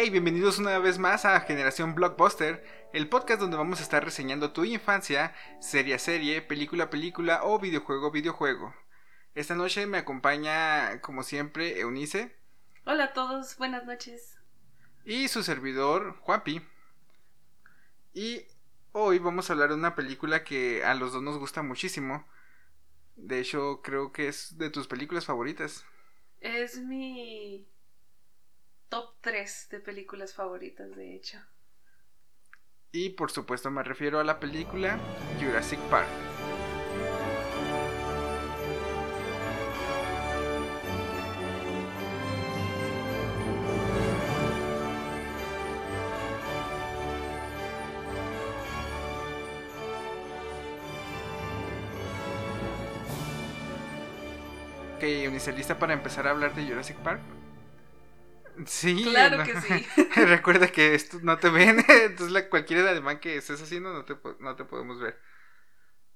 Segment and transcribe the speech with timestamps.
[0.00, 4.52] Hey, bienvenidos una vez más a Generación Blockbuster, el podcast donde vamos a estar reseñando
[4.52, 8.72] tu infancia, serie a serie, película a película o videojuego a videojuego.
[9.34, 12.32] Esta noche me acompaña, como siempre, Eunice.
[12.84, 14.38] Hola a todos, buenas noches.
[15.04, 16.62] Y su servidor, Juapi.
[18.14, 18.46] Y
[18.92, 22.24] hoy vamos a hablar de una película que a los dos nos gusta muchísimo.
[23.16, 25.84] De hecho, creo que es de tus películas favoritas.
[26.40, 27.66] Es mi
[28.88, 31.38] top 3 de películas favoritas, de hecho.
[32.92, 34.98] Y por supuesto me refiero a la película
[35.40, 36.08] Jurassic Park.
[54.96, 57.20] Ok, Eunice, ¿lista para empezar a hablar de Jurassic Park?
[58.66, 59.02] Sí.
[59.04, 59.86] Claro que sí.
[60.16, 64.16] Recuerda que esto no te ven, entonces la, cualquier ademán que estés haciendo no te,
[64.40, 65.20] no te podemos ver.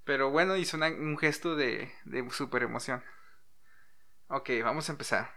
[0.05, 3.03] Pero bueno, hizo un gesto de, de super emoción.
[4.29, 5.31] Ok, vamos a empezar.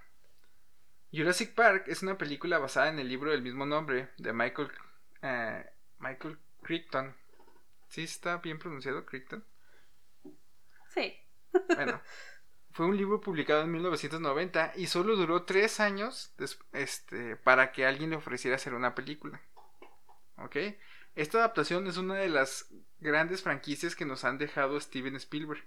[1.11, 4.71] Jurassic Park es una película basada en el libro del mismo nombre de Michael,
[5.21, 5.65] eh,
[5.99, 7.15] Michael Crichton.
[7.87, 9.45] ¿Sí está bien pronunciado Crichton?
[10.93, 11.15] Sí.
[11.75, 12.01] Bueno,
[12.75, 16.33] fue un libro publicado en 1990 y solo duró tres años
[16.73, 19.39] este, para que alguien le ofreciera hacer una película.
[20.35, 20.57] ¿Ok?
[21.15, 22.67] Esta adaptación es una de las
[22.99, 25.63] grandes franquicias que nos han dejado Steven Spielberg.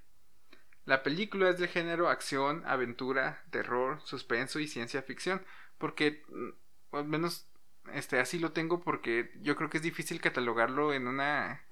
[0.84, 5.42] La película es de género acción, aventura, terror, suspenso y ciencia ficción,
[5.78, 7.48] porque mm, al menos
[7.94, 11.64] este así lo tengo porque yo creo que es difícil catalogarlo en una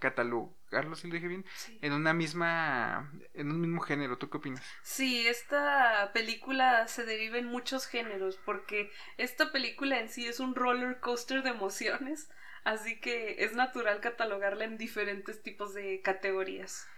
[0.67, 1.45] catalogarlo si lo dije bien
[1.81, 4.19] en una misma en un mismo género.
[4.19, 10.09] Tú qué opinas sí esta película se deriva en muchos géneros porque esta película en
[10.09, 12.29] sí es un roller coaster de emociones
[12.65, 16.89] así que es natural catalogarla en diferentes tipos de categorías.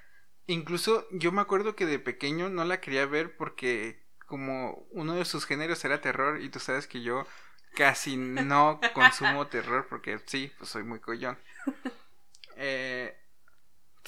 [0.46, 5.26] Incluso yo me acuerdo que de pequeño no la quería ver porque como uno de
[5.26, 7.26] sus géneros era terror y tú sabes que yo
[7.74, 11.38] casi no consumo terror porque sí, pues soy muy collón.
[12.60, 13.16] Eh,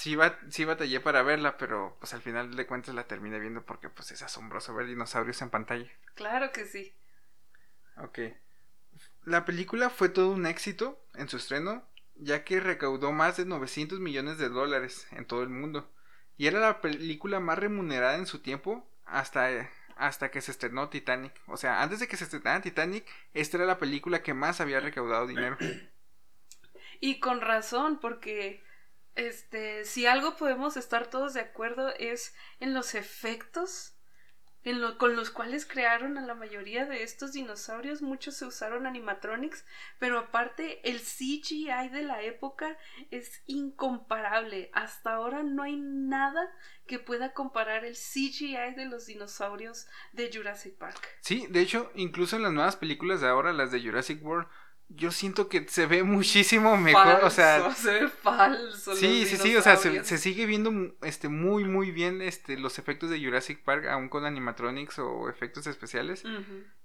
[0.01, 0.17] sí,
[0.49, 4.11] sí batallé para verla, pero pues al final de cuentas la terminé viendo porque pues
[4.11, 5.91] es asombroso ver dinosaurios en pantalla.
[6.15, 6.95] Claro que sí.
[7.99, 8.19] Ok.
[9.25, 14.01] La película fue todo un éxito en su estreno, ya que recaudó más de 900
[14.01, 15.93] millones de dólares en todo el mundo.
[16.39, 21.35] Y era la película más remunerada en su tiempo hasta hasta que se estrenó Titanic.
[21.47, 24.81] O sea, antes de que se estrenara Titanic, esta era la película que más había
[24.81, 25.59] recaudado dinero.
[27.01, 28.63] Y con razón, porque
[29.15, 33.95] este, si algo podemos estar todos de acuerdo es en los efectos
[34.63, 38.03] en lo, con los cuales crearon a la mayoría de estos dinosaurios.
[38.03, 39.65] Muchos se usaron animatronics,
[39.99, 42.77] pero aparte el CGI de la época
[43.11, 44.71] es incomparable.
[44.75, 46.51] Hasta ahora no hay nada
[46.87, 51.01] que pueda comparar el CGI de los dinosaurios de Jurassic Park.
[51.23, 54.49] Sí, de hecho, incluso en las nuevas películas de ahora, las de Jurassic World,
[54.97, 58.95] yo siento que se ve muchísimo mejor, o sea, se ve falso.
[58.97, 63.11] Sí, sí, sí, o sea, se, sigue viendo este muy muy bien este los efectos
[63.11, 66.25] de Jurassic Park aún con animatronics o efectos especiales.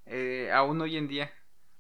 [0.06, 1.32] eh, aún hoy en día.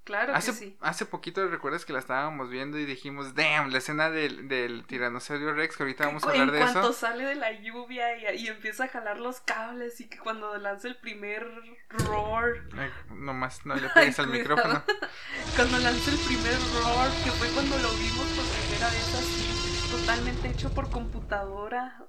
[0.06, 0.78] Claro hace, que sí.
[0.82, 5.52] Hace poquito recuerdas que la estábamos viendo y dijimos, damn, la escena del, del tiranosaurio
[5.54, 6.68] Rex, que ahorita vamos a hablar de eso.
[6.68, 10.20] En cuanto sale de la lluvia y, y, empieza a jalar los cables y que
[10.20, 11.50] cuando lanza el primer
[11.90, 12.54] roar.
[12.78, 14.84] Ay, nomás no le pegues al micrófono.
[15.56, 20.50] cuando lanza el primer roar, que fue cuando lo vimos por primera vez así, totalmente
[20.50, 22.06] hecho por computadora.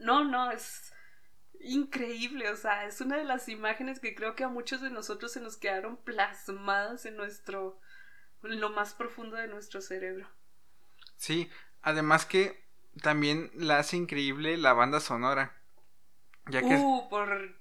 [0.00, 0.95] No, no, es
[1.60, 5.32] increíble, o sea, es una de las imágenes que creo que a muchos de nosotros
[5.32, 7.78] se nos quedaron plasmadas en nuestro,
[8.42, 10.28] en lo más profundo de nuestro cerebro.
[11.16, 11.50] Sí,
[11.82, 12.64] además que
[13.02, 15.54] también la hace increíble la banda sonora.
[16.48, 17.56] Ya que uh, por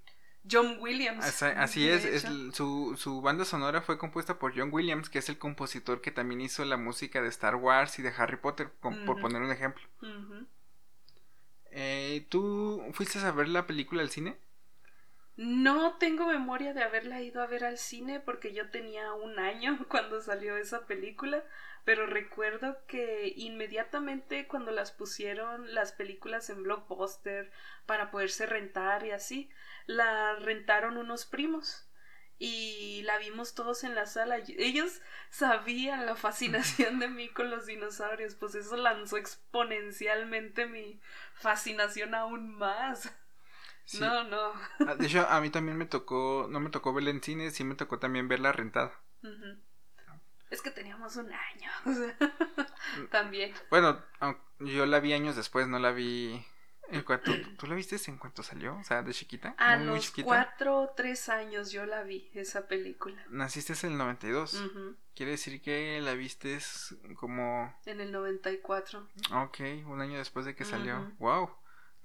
[0.50, 1.42] John Williams.
[1.42, 5.38] Así, es, es su, su, banda sonora fue compuesta por John Williams, que es el
[5.38, 9.42] compositor que también hizo la música de Star Wars y de Harry Potter, por poner
[9.42, 9.84] un ejemplo.
[11.78, 14.38] Eh, ¿Tú fuiste a ver la película al cine?
[15.36, 19.78] No tengo memoria de haberla ido a ver al cine porque yo tenía un año
[19.90, 21.44] cuando salió esa película,
[21.84, 27.52] pero recuerdo que inmediatamente cuando las pusieron las películas en Blockbuster
[27.86, 29.50] para poderse rentar y así,
[29.86, 31.90] la rentaron unos primos
[32.38, 34.38] y la vimos todos en la sala.
[34.58, 41.00] Ellos sabían la fascinación de mí con los dinosaurios, pues eso lanzó exponencialmente mi
[41.36, 43.12] fascinación aún más.
[44.00, 44.54] No, no.
[44.88, 47.64] Ah, de hecho, a mí también me tocó, no me tocó verla en cine, sí
[47.64, 48.92] me tocó también verla rentada.
[50.50, 51.72] Es que teníamos un año.
[53.12, 53.54] También.
[53.70, 54.02] Bueno,
[54.60, 56.46] yo la vi años después, no la vi
[56.90, 58.78] en cuanto, ¿Tú la viste en cuanto salió?
[58.78, 59.56] O sea, de chiquita.
[59.58, 63.24] A los cuatro o tres años yo la vi, esa película.
[63.30, 64.64] Naciste en el 92.
[65.16, 66.60] Quiere decir que la viste
[67.16, 67.74] como...
[67.86, 69.08] En el 94.
[69.34, 71.14] Ok, un año después de que salió.
[71.20, 71.50] Wow.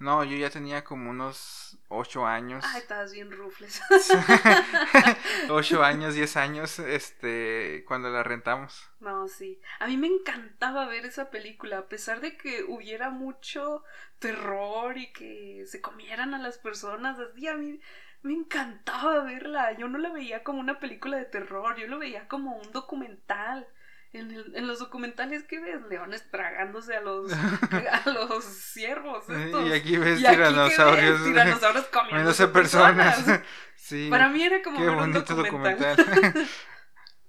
[0.01, 2.65] No, yo ya tenía como unos ocho años.
[2.67, 3.83] Ay, estabas bien rufles.
[5.51, 8.89] ocho años, diez años, este, cuando la rentamos.
[9.01, 9.61] No, sí.
[9.79, 13.85] A mí me encantaba ver esa película, a pesar de que hubiera mucho
[14.19, 17.79] terror y que se comieran a las personas, así a mí
[18.23, 19.73] me encantaba verla.
[19.73, 23.69] Yo no la veía como una película de terror, yo lo veía como un documental.
[24.13, 29.69] En, el, en, los documentales que ves leones tragándose a los a los ciervos estos.
[29.69, 33.25] y aquí ves tiranosaurios tiranosaurios comiéndose personas,
[33.77, 35.97] sí para mí era como qué bonito un documental,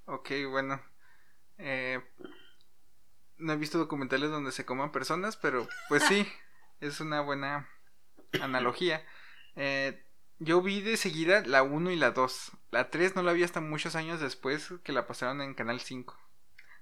[0.06, 0.82] ok bueno
[1.60, 2.04] eh,
[3.38, 6.28] no he visto documentales donde se coman personas pero pues sí
[6.80, 7.70] es una buena
[8.42, 9.06] analogía.
[9.56, 10.04] Eh,
[10.40, 13.62] yo vi de seguida la 1 y la 2 la 3 no la vi hasta
[13.62, 16.18] muchos años después que la pasaron en Canal 5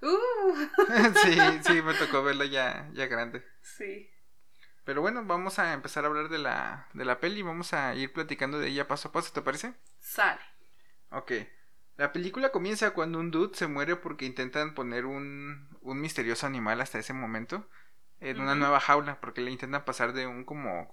[0.02, 0.68] Uh.
[1.24, 3.46] sí, sí, me tocó verla ya, ya grande.
[3.62, 4.10] Sí.
[4.84, 7.42] Pero bueno, vamos a empezar a hablar de la, de la peli.
[7.42, 9.74] Vamos a ir platicando de ella paso a paso, ¿te parece?
[10.00, 10.42] Sale.
[11.12, 11.34] Ok.
[11.98, 16.80] La película comienza cuando un dude se muere porque intentan poner un, un misterioso animal
[16.82, 17.68] hasta ese momento
[18.22, 20.90] en una nueva jaula, porque le intentan pasar de un como...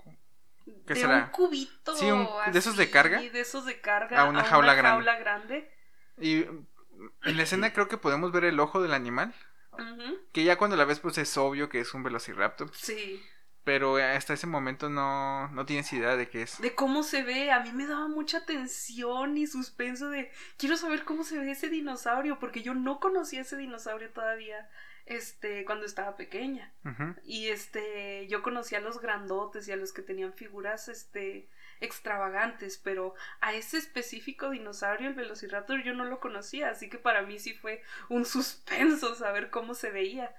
[0.86, 1.96] ¿Qué de un cubito.
[1.96, 2.06] Sí,
[2.52, 3.20] de esos de carga.
[3.20, 5.72] De esos de carga a una, jaula, jaula grande.
[6.18, 6.44] Y
[7.24, 9.34] en la escena creo que podemos ver el ojo del animal.
[10.32, 12.70] Que ya cuando la ves, pues es obvio que es un velociraptor.
[12.74, 13.22] Sí.
[13.62, 16.60] Pero hasta ese momento no, no tienes idea de qué es.
[16.60, 17.50] De cómo se ve.
[17.50, 20.30] A mí me daba mucha tensión y suspenso de.
[20.56, 22.38] Quiero saber cómo se ve ese dinosaurio.
[22.38, 24.70] Porque yo no conocía ese dinosaurio todavía.
[25.04, 26.74] Este, cuando estaba pequeña.
[27.24, 31.48] Y este, yo conocía a los grandotes y a los que tenían figuras, este,
[31.80, 37.22] extravagantes, pero a ese específico dinosaurio, el Velociraptor, yo no lo conocía, así que para
[37.22, 40.34] mí sí fue un suspenso saber cómo se veía.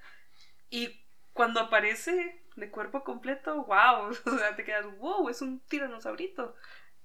[0.69, 1.01] Y
[1.33, 6.55] cuando aparece de cuerpo completo, wow, o sea, te quedas, wow, es un tiranosaurito.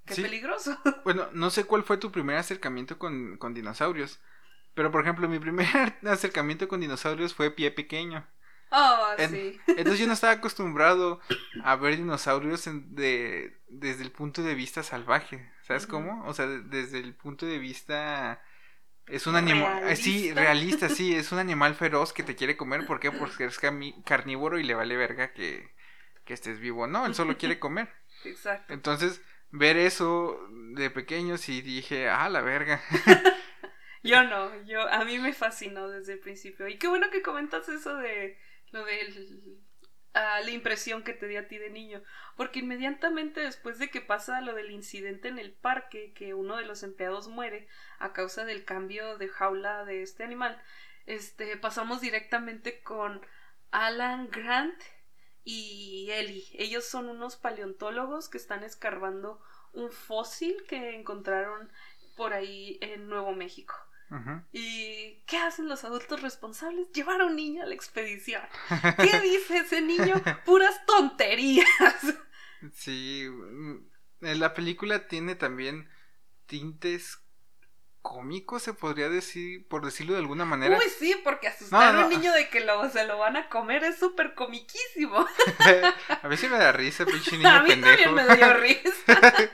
[0.04, 0.76] Qué peligroso.
[1.04, 4.20] Bueno, no sé cuál fue tu primer acercamiento con, con dinosaurios.
[4.74, 5.66] Pero por ejemplo, mi primer
[6.06, 8.26] acercamiento con dinosaurios fue pie pequeño.
[8.74, 9.60] Oh, sí.
[9.66, 11.20] Entonces yo no estaba acostumbrado
[11.62, 15.52] a ver dinosaurios de, desde el punto de vista salvaje.
[15.62, 16.24] ¿Sabes cómo?
[16.26, 18.42] O sea, desde el punto de vista...
[19.06, 22.86] Es un animal, eh, sí, realista, sí, es un animal feroz que te quiere comer.
[22.86, 23.10] ¿Por qué?
[23.10, 23.60] Porque es
[24.04, 25.70] carnívoro y le vale verga que,
[26.24, 26.86] que estés vivo.
[26.86, 27.90] No, él solo quiere comer.
[28.24, 28.72] Exacto.
[28.72, 29.20] Entonces,
[29.50, 30.40] ver eso
[30.74, 32.80] de pequeños y dije, ah, la verga.
[34.02, 36.66] yo no, yo, a mí me fascinó desde el principio.
[36.68, 38.38] Y qué bueno que comentas eso de
[38.72, 39.58] lo de
[40.14, 42.02] la impresión que te dio a ti de niño.
[42.36, 46.64] Porque inmediatamente después de que pasa lo del incidente en el parque, que uno de
[46.64, 47.68] los empleados muere
[47.98, 50.60] a causa del cambio de jaula de este animal,
[51.06, 53.24] este, pasamos directamente con
[53.70, 54.80] Alan Grant
[55.44, 56.46] y Ellie.
[56.54, 59.40] Ellos son unos paleontólogos que están escarbando
[59.72, 61.72] un fósil que encontraron
[62.16, 63.74] por ahí en Nuevo México.
[64.52, 66.90] ¿Y qué hacen los adultos responsables?
[66.92, 68.42] Llevar a un niño a la expedición.
[68.68, 70.14] ¿Qué dice ese niño?
[70.44, 71.66] Puras tonterías.
[72.74, 73.76] Sí, mm,
[74.20, 75.88] la película tiene también
[76.46, 77.18] tintes
[78.02, 80.76] cómicos, se podría decir, por decirlo de alguna manera.
[80.76, 83.84] Uy, sí, porque asustar a un niño de que lo, se lo van a comer
[83.84, 85.16] es súper comiquísimo.
[86.22, 88.14] a mí sí me da risa, pinche niño a mí pendejo.
[88.14, 89.48] También me dio risa.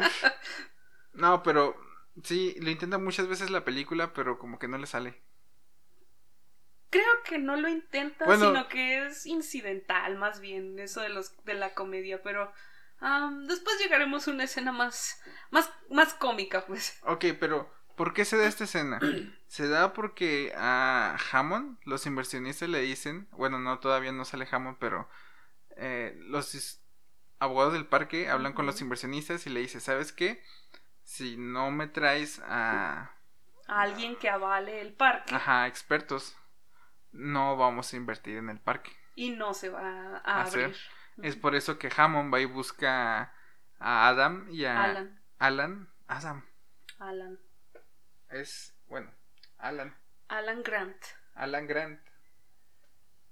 [1.13, 1.77] no, pero
[2.25, 5.21] Sí, lo intenta muchas veces la película, pero como que no le sale.
[6.91, 11.55] Creo que no lo intenta, sino que es incidental, más bien, eso de los de
[11.55, 12.51] la comedia, pero
[13.47, 15.21] después llegaremos a una escena más,
[15.51, 16.99] más, más cómica, pues.
[17.03, 19.01] Ok, pero ¿por qué se da esta escena?
[19.49, 24.79] se da porque a Hammond, los inversionistas le dicen, bueno, no, todavía no sale Hammond,
[24.81, 25.09] pero
[25.77, 26.81] eh, los
[27.39, 30.43] abogados del parque hablan con los inversionistas y le dicen, ¿sabes qué?
[31.09, 33.11] Si no me traes a...
[33.67, 35.35] a alguien que avale el parque.
[35.35, 36.37] Ajá, expertos,
[37.13, 38.93] no vamos a invertir en el parque.
[39.15, 40.77] Y no se va a, hacer.
[41.23, 43.33] Es por eso que Hammond va y busca
[43.79, 45.21] a Adam y a Alan.
[45.39, 45.89] Alan.
[46.09, 46.45] Adam.
[46.99, 47.41] Alan.
[48.29, 49.11] Es, bueno,
[49.57, 49.97] Alan.
[50.29, 51.03] Alan Grant.
[51.35, 52.01] Alan Grant.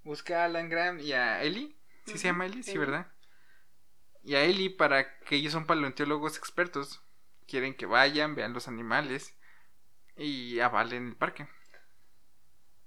[0.02, 1.76] Busca a Alan Grant y a Ellie.
[2.06, 2.62] ¿Sí se llama Ellie?
[2.62, 3.12] Sí, ¿verdad?
[4.22, 7.02] Y a Ellie para que ellos son paleontólogos expertos
[7.46, 9.36] quieren que vayan, vean los animales
[10.16, 11.48] y avalen el parque.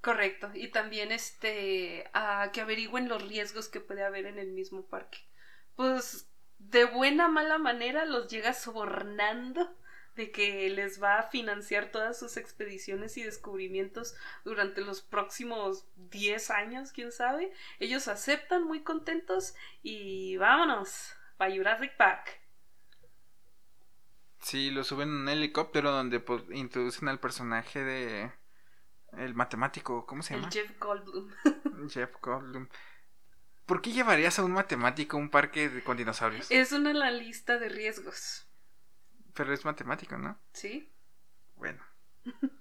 [0.02, 0.50] Correcto.
[0.54, 5.20] Y también este a que averigüen los riesgos que puede haber en el mismo parque.
[5.76, 9.76] Pues de buena mala manera los llega sobornando
[10.16, 16.52] de que les va a financiar todas sus expediciones y descubrimientos durante los próximos 10
[16.52, 17.54] años, quién sabe.
[17.80, 22.39] Ellos aceptan muy contentos y vámonos, para Jurassic Park.
[24.42, 28.32] Sí, lo suben en un helicóptero donde pues, introducen al personaje de
[29.18, 30.48] el matemático, ¿cómo se llama?
[30.48, 31.30] El Jeff Goldblum.
[31.90, 32.68] Jeff Goldblum.
[33.66, 36.50] ¿Por qué llevarías a un matemático a un parque de, con dinosaurios?
[36.50, 38.48] Es una la lista de riesgos.
[39.34, 40.40] Pero es matemático, ¿no?
[40.54, 40.92] Sí.
[41.56, 41.84] Bueno.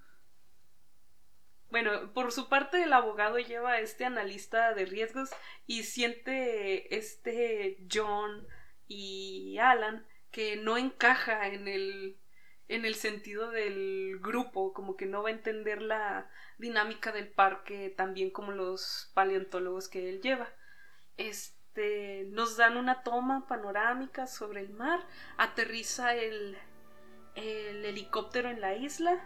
[1.71, 5.29] Bueno, por su parte el abogado lleva a este analista de riesgos
[5.67, 8.47] y siente este John
[8.87, 12.17] y Alan que no encaja en el
[12.69, 17.89] en el sentido del grupo, como que no va a entender la dinámica del parque
[17.97, 20.47] tan bien como los paleontólogos que él lleva.
[21.17, 24.99] Este, nos dan una toma panorámica sobre el mar,
[25.37, 26.57] aterriza el,
[27.33, 29.19] el helicóptero en la isla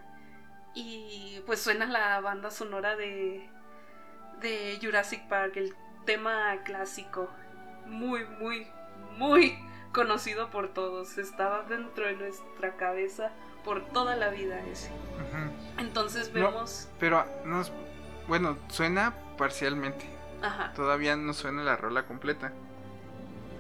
[0.74, 3.50] y pues suena la banda sonora de,
[4.40, 7.30] de Jurassic Park, el tema clásico,
[7.86, 8.68] muy, muy,
[9.18, 9.60] muy
[9.94, 13.32] conocido por todos, estaba dentro de nuestra cabeza
[13.64, 14.90] por toda la vida ese.
[15.78, 16.90] Entonces vemos...
[17.00, 17.72] pero nos,
[18.28, 20.06] bueno, suena parcialmente.
[20.42, 20.74] Ajá.
[20.76, 22.52] Todavía no suena la rola completa.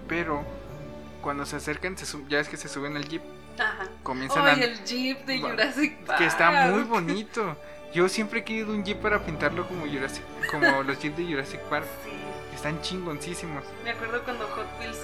[0.10, 0.44] Pero
[1.22, 1.96] cuando se acercan,
[2.28, 3.24] ya es que se suben al jeep.
[3.58, 3.88] Ajá.
[4.02, 6.18] Comienzan Ay, el jeep de Jurassic Park.
[6.18, 7.56] Que está muy bonito.
[7.94, 11.62] Yo siempre he querido un jeep para pintarlo como Jurassic, como los jeeps de Jurassic
[11.62, 11.86] Park.
[12.04, 12.12] Sí.
[12.54, 13.63] Están chingoncísimos.
[13.84, 15.03] Me acuerdo cuando Hot Wheels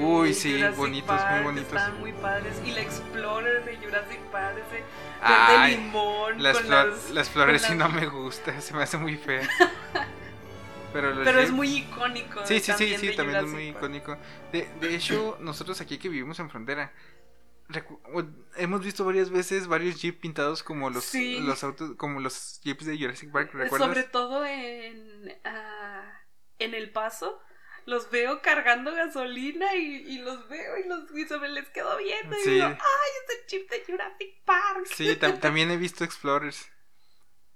[0.00, 1.72] Uy, sí, bonitos, muy bonitos.
[1.72, 2.60] Están muy padres.
[2.64, 4.84] Y la Explorer de Jurassic Park, ese
[5.20, 6.42] Ay, de limón.
[6.42, 9.48] Las, las, flores sí no me gusta, se me hace muy fea.
[10.92, 12.44] Pero, Pero es muy icónico.
[12.44, 14.16] Sí, sí, sí, sí, también es muy icónico.
[14.50, 16.92] De, de hecho, nosotros aquí que vivimos en frontera,
[18.56, 22.98] hemos visto varias veces varios jeeps pintados como los, los autos, como los jeeps de
[22.98, 23.88] Jurassic Park, ¿recuerdas?
[23.88, 26.08] Sobre todo en, uh,
[26.58, 27.40] en El Paso.
[27.86, 31.96] Los veo cargando gasolina y, y los veo y, los, y se me les quedo
[31.96, 34.86] viendo y digo, ¡ay, es el jeep de Jurassic Park!
[34.86, 36.70] Sí, también he visto Explorers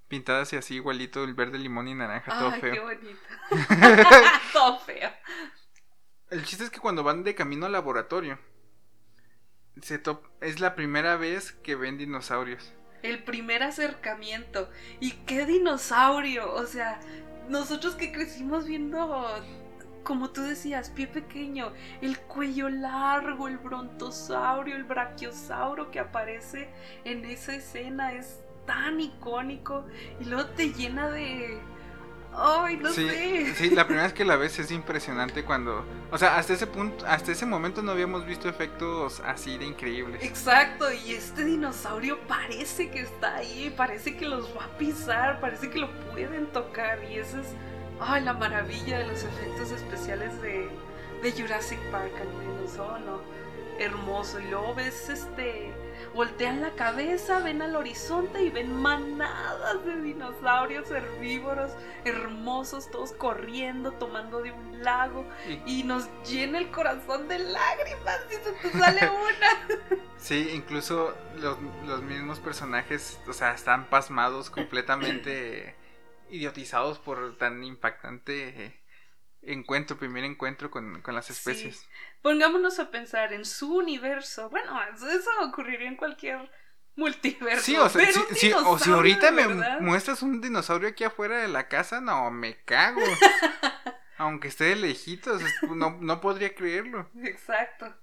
[0.09, 2.73] pintadas y así igualito, el verde, limón y naranja, todo feo.
[2.73, 3.21] qué bonito.
[4.53, 5.11] todo feo.
[6.31, 8.39] El chiste es que cuando van de camino al laboratorio,
[9.83, 12.73] se top es la primera vez que ven dinosaurios.
[13.03, 14.71] El primer acercamiento.
[15.01, 16.53] ¿Y qué dinosaurio?
[16.55, 17.01] O sea,
[17.49, 19.29] nosotros que crecimos viendo,
[20.05, 26.69] como tú decías, pie pequeño, el cuello largo, el brontosaurio, el brachiosauro que aparece
[27.05, 29.87] en esa escena es tan icónico
[30.21, 31.61] y luego te llena de
[32.37, 33.55] Ay, no sé.
[33.55, 37.07] Sí, la primera vez que la ves es impresionante cuando, o sea, hasta ese punto,
[37.07, 40.23] hasta ese momento no habíamos visto efectos así de increíbles.
[40.25, 45.71] Exacto, y este dinosaurio parece que está ahí, parece que los va a pisar, parece
[45.71, 47.47] que lo pueden tocar y esa es,
[48.01, 50.69] ay, la maravilla de los efectos especiales de,
[51.23, 53.21] de Jurassic Park, al menos, oh, no,
[53.79, 54.41] hermoso.
[54.41, 55.73] Y luego ves este
[56.15, 61.73] voltean la cabeza, ven al horizonte y ven manadas de dinosaurios herbívoros
[62.05, 65.27] hermosos, todos corriendo, tomando de un lago
[65.67, 70.01] y, nos llena el corazón de lágrimas y se te sale una.
[70.19, 75.75] Sí, incluso los, los mismos personajes, o sea, están pasmados completamente
[76.31, 78.83] idiotizados por tan impactante
[79.47, 81.87] encuentro, primer encuentro con, las especies.
[82.23, 84.51] Pongámonos a pensar en su universo.
[84.51, 86.51] Bueno, eso ocurriría en cualquier
[86.97, 87.63] multiverso.
[87.63, 89.47] Sí, o sea, si, o si ahorita me
[89.81, 93.01] muestras un dinosaurio aquí afuera de la casa, no, me cago.
[94.17, 97.11] Aunque esté de lejitos, no, no podría creerlo.
[97.25, 97.95] Exacto.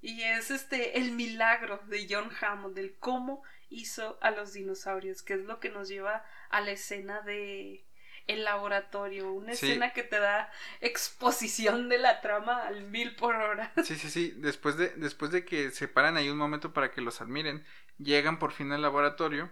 [0.00, 5.34] Y es este el milagro de John Hammond, del cómo hizo a los dinosaurios, que
[5.34, 7.84] es lo que nos lleva a la escena de
[8.26, 13.72] el laboratorio, una escena que te da exposición de la trama al mil por hora.
[13.84, 17.00] Sí, sí, sí, después de, después de que se paran ahí un momento para que
[17.00, 17.64] los admiren,
[17.98, 19.50] llegan por fin al laboratorio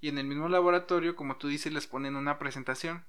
[0.00, 3.04] y en el mismo laboratorio, como tú dices, les ponen una presentación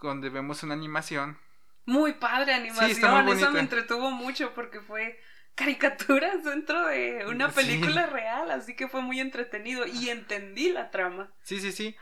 [0.00, 1.38] donde vemos una animación.
[1.86, 5.18] Muy padre animación, eso me entretuvo mucho porque fue
[5.54, 11.32] caricaturas dentro de una película real, así que fue muy entretenido y entendí la trama.
[11.42, 11.96] Sí, sí, sí.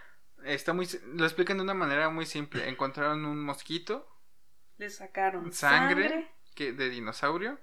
[0.44, 2.68] Está muy, lo explican de una manera muy simple.
[2.68, 4.08] Encontraron un mosquito.
[4.78, 7.58] Le sacaron sangre, Que, de dinosaurio.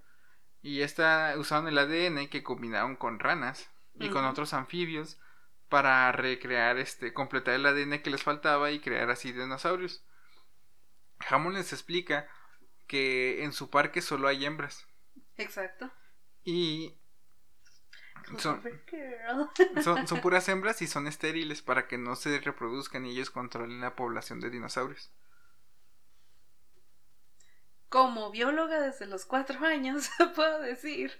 [0.61, 5.19] Y esta usaron el ADN que combinaron con ranas y con otros anfibios
[5.69, 10.03] para recrear, este, completar el ADN que les faltaba y crear así dinosaurios.
[11.29, 12.27] Hammond les explica
[12.87, 14.87] que en su parque solo hay hembras.
[15.37, 15.91] Exacto.
[16.43, 16.98] Y
[18.37, 18.61] son,
[19.83, 23.81] son, son, puras hembras y son estériles para que no se reproduzcan y ellos controlen
[23.81, 25.11] la población de dinosaurios.
[27.89, 31.11] Como bióloga desde los cuatro años, puedo decir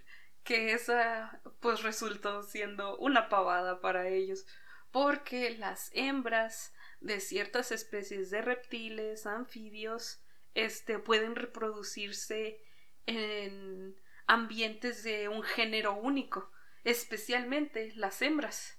[0.44, 4.46] que esa pues resultó siendo una pavada para ellos,
[4.92, 10.22] porque las hembras de ciertas especies de reptiles, anfibios,
[10.54, 12.62] este pueden reproducirse
[13.06, 13.96] en
[14.28, 16.52] ambientes de un género único,
[16.84, 18.76] especialmente las hembras.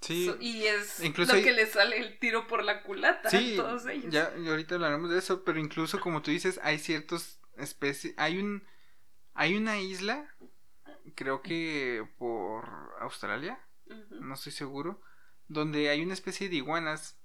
[0.00, 0.30] Sí.
[0.38, 4.12] y es lo que les sale el tiro por la culata a todos ellos.
[4.12, 8.66] Ya, ahorita hablaremos de eso, pero incluso como tú dices, hay ciertos especies, hay un
[9.34, 10.28] hay una isla,
[11.14, 13.58] creo que por Australia,
[14.10, 15.00] no estoy seguro,
[15.48, 17.18] donde hay una especie de iguanas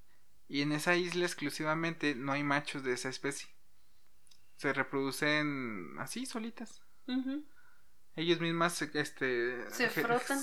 [0.47, 3.47] y en esa isla exclusivamente no hay machos de esa especie.
[4.57, 6.81] Se reproducen así solitas.
[8.15, 10.39] Ellos mismas este se frotan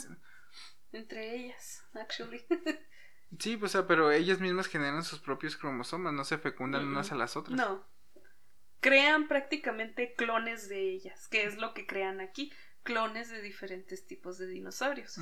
[0.92, 2.44] entre ellas, actually.
[3.38, 7.37] sí, pues, pero ellas mismas generan sus propios cromosomas, no se fecundan unas a las
[7.37, 7.56] otras.
[7.56, 7.87] No.
[8.80, 14.38] Crean prácticamente clones de ellas, que es lo que crean aquí, clones de diferentes tipos
[14.38, 15.18] de dinosaurios.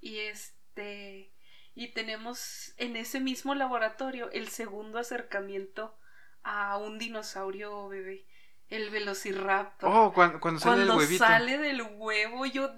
[0.00, 1.32] Y este
[1.74, 5.96] y tenemos en ese mismo laboratorio el segundo acercamiento
[6.42, 8.26] a un dinosaurio bebé
[8.70, 9.90] el velociraptor.
[9.92, 11.24] Oh, cuando, sale del huevito.
[11.24, 12.72] sale del huevo, yo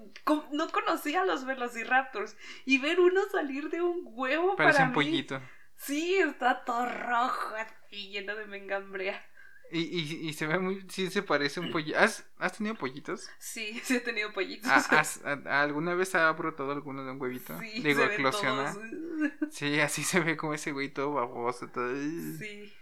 [0.51, 2.35] no conocía a los velociraptors.
[2.65, 5.41] Y ver uno salir de un huevo Parece para un pollito.
[5.75, 7.55] Sí, está todo rojo
[7.91, 9.23] y lleno de mengambrea.
[9.71, 11.97] Y, y, y, se ve muy, sí se parece un pollito.
[11.97, 13.27] ¿Has, ¿Has, tenido pollitos?
[13.39, 14.69] Sí, sí he tenido pollitos.
[14.69, 17.57] Ah, alguna vez ha brotado alguno de un huevito?
[17.59, 18.73] Sí, Digo, eclosiona.
[19.51, 21.67] Sí, así se ve como ese güey todo baboso.
[21.69, 21.95] Todo...
[21.95, 22.73] Sí.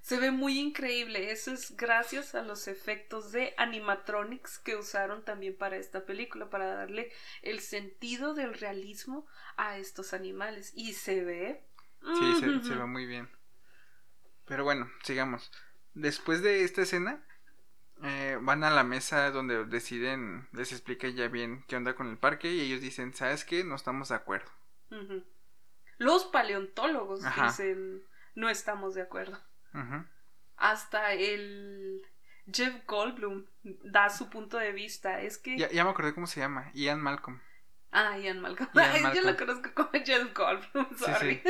[0.00, 1.30] Se ve muy increíble.
[1.30, 6.74] Eso es gracias a los efectos de animatronics que usaron también para esta película, para
[6.74, 10.72] darle el sentido del realismo a estos animales.
[10.74, 11.64] Y se ve.
[12.18, 13.28] Sí, se, ve muy bien.
[14.46, 15.52] Pero bueno, sigamos.
[15.92, 17.22] Después de esta escena,
[18.02, 22.16] eh, van a la mesa donde deciden, les explica ya bien qué onda con el
[22.16, 23.64] parque y ellos dicen, ¿sabes qué?
[23.64, 24.50] No estamos de acuerdo.
[25.98, 28.02] Los paleontólogos dicen,
[28.34, 29.38] no estamos de acuerdo.
[30.56, 32.02] Hasta el
[32.52, 35.20] Jeff Goldblum da su punto de vista.
[35.20, 35.56] Es que.
[35.56, 36.70] Ya, me acordé cómo se llama.
[36.74, 37.40] Ian Malcolm.
[37.92, 38.70] Ah, Ian Malcolm.
[39.14, 41.42] Yo lo conozco como Jeff Goldblum, sorry.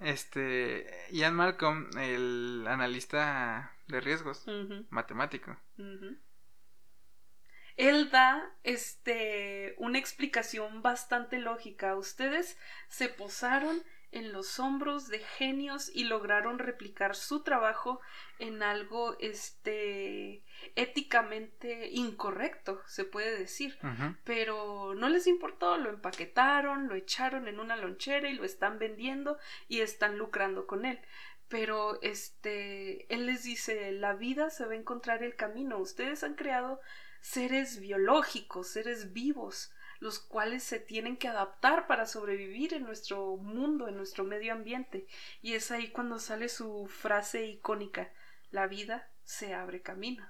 [0.00, 1.06] Este.
[1.10, 4.46] Ian Malcolm, el analista de riesgos,
[4.90, 5.56] matemático.
[7.76, 11.96] Él da este una explicación bastante lógica.
[11.96, 18.00] Ustedes se posaron en los hombros de genios y lograron replicar su trabajo
[18.38, 20.44] en algo este
[20.76, 23.78] éticamente incorrecto, se puede decir.
[24.24, 29.38] Pero no les importó, lo empaquetaron, lo echaron en una lonchera y lo están vendiendo
[29.66, 31.00] y están lucrando con él.
[31.48, 35.78] Pero este él les dice, la vida se va a encontrar el camino.
[35.78, 36.80] Ustedes han creado
[37.20, 39.72] seres biológicos, seres vivos
[40.02, 45.06] los cuales se tienen que adaptar para sobrevivir en nuestro mundo, en nuestro medio ambiente.
[45.42, 48.10] Y es ahí cuando sale su frase icónica,
[48.50, 50.28] la vida se abre camino.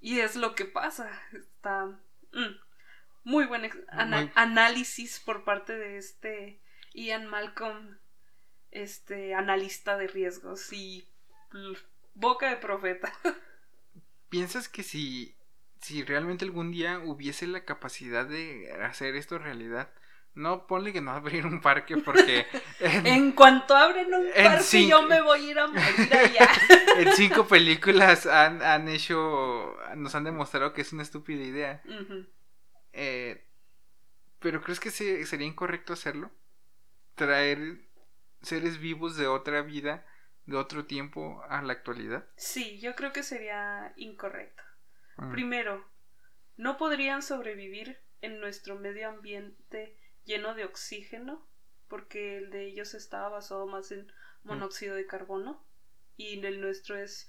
[0.00, 1.10] Y es lo que pasa.
[1.32, 2.60] Está mm,
[3.24, 3.68] muy buen
[4.36, 6.60] análisis por parte de este
[6.94, 7.98] Ian Malcolm,
[8.70, 11.08] este analista de riesgos y
[12.14, 13.12] boca de profeta.
[14.28, 15.34] ¿Piensas que si
[15.80, 19.90] si realmente algún día hubiese la capacidad de hacer esto realidad,
[20.34, 22.46] no ponle que no abrir un parque porque
[22.80, 26.48] en, cuanto abren un parque yo me voy a ir a morir allá.
[26.98, 31.82] en cinco películas han, han, hecho, nos han demostrado que es una estúpida idea.
[32.92, 33.46] Eh,
[34.38, 36.30] pero ¿crees que sería incorrecto hacerlo?
[37.14, 37.88] Traer
[38.42, 40.06] seres vivos de otra vida,
[40.46, 42.26] de otro tiempo a la actualidad.
[42.36, 44.62] Sí, yo creo que sería incorrecto.
[45.20, 45.32] Mm.
[45.32, 45.84] Primero,
[46.56, 51.46] no podrían sobrevivir en nuestro medio ambiente lleno de oxígeno,
[51.88, 54.48] porque el de ellos estaba basado más en mm.
[54.48, 55.64] monóxido de carbono
[56.16, 57.28] y el nuestro es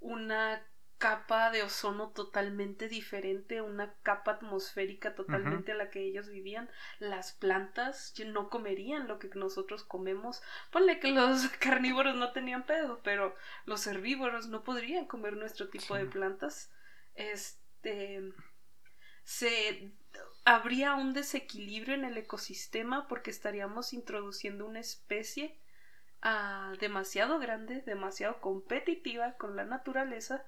[0.00, 0.62] una
[0.98, 6.68] capa de ozono totalmente diferente, una capa atmosférica totalmente a la que ellos vivían.
[6.98, 10.42] Las plantas no comerían lo que nosotros comemos.
[10.72, 15.94] Ponle que los carnívoros no tenían pedo, pero los herbívoros no podrían comer nuestro tipo
[15.94, 16.72] de plantas
[17.18, 18.32] este
[19.24, 19.92] se
[20.44, 25.60] habría un desequilibrio en el ecosistema porque estaríamos introduciendo una especie
[26.22, 30.42] ah, demasiado grande, demasiado competitiva con la naturaleza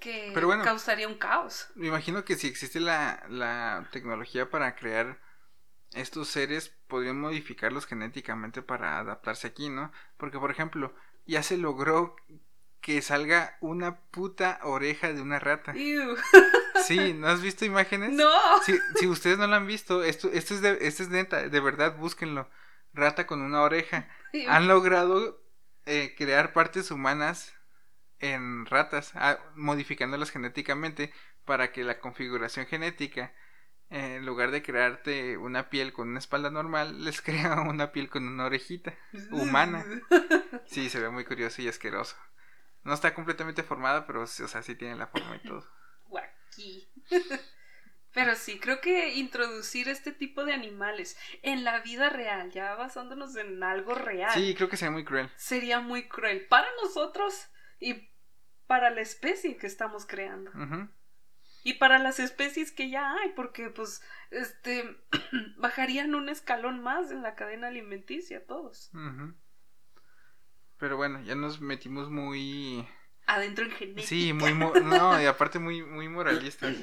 [0.00, 0.32] que
[0.64, 1.68] causaría un caos.
[1.74, 5.20] Me imagino que si existe la, la tecnología para crear
[5.92, 9.92] estos seres, podrían modificarlos genéticamente para adaptarse aquí, ¿no?
[10.16, 10.94] Porque, por ejemplo,
[11.26, 12.16] ya se logró
[12.82, 15.72] que salga una puta oreja de una rata.
[16.84, 18.10] Sí, ¿no has visto imágenes?
[18.10, 18.30] No.
[18.64, 21.60] Si, si ustedes no lo han visto, esto, esto, es de, esto es neta, de
[21.60, 22.50] verdad, búsquenlo.
[22.92, 24.08] Rata con una oreja.
[24.48, 25.40] Han logrado
[25.86, 27.54] eh, crear partes humanas
[28.18, 31.12] en ratas, ah, modificándolas genéticamente
[31.44, 33.32] para que la configuración genética,
[33.90, 38.10] eh, en lugar de crearte una piel con una espalda normal, les crea una piel
[38.10, 38.94] con una orejita
[39.30, 39.84] humana.
[40.66, 42.16] Sí, se ve muy curioso y asqueroso.
[42.84, 45.66] No está completamente formada, pero o sea, sí tiene la forma y todo.
[46.06, 46.90] Guaki.
[48.14, 53.34] Pero sí, creo que introducir este tipo de animales en la vida real, ya basándonos
[53.36, 54.30] en algo real.
[54.34, 55.30] Sí, creo que sería muy cruel.
[55.36, 57.48] Sería muy cruel para nosotros
[57.80, 58.10] y
[58.66, 60.50] para la especie que estamos creando.
[61.64, 64.84] Y para las especies que ya hay, porque pues este
[65.56, 68.90] bajarían un escalón más en la cadena alimenticia todos.
[70.82, 72.84] Pero bueno, ya nos metimos muy
[73.26, 74.04] adentro en genética.
[74.04, 76.74] Sí, muy no, y aparte muy muy moralistas.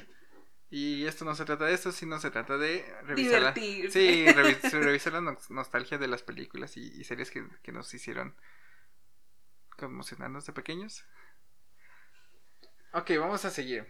[0.69, 4.25] Y esto no se trata de esto, sino se trata de revisar la, sí,
[4.71, 8.37] revisar la nostalgia de las películas y, series que, que, nos hicieron
[9.75, 11.03] conmocionarnos de pequeños.
[12.93, 13.85] Ok, vamos a seguir.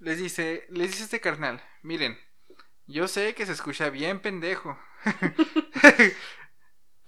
[0.00, 2.18] Les dice, les dice este carnal, miren,
[2.88, 4.76] yo sé que se escucha bien pendejo.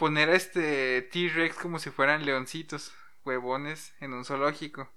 [0.03, 2.93] Poner a este T-Rex como si fueran leoncitos,
[3.25, 4.91] huevones, en un zoológico.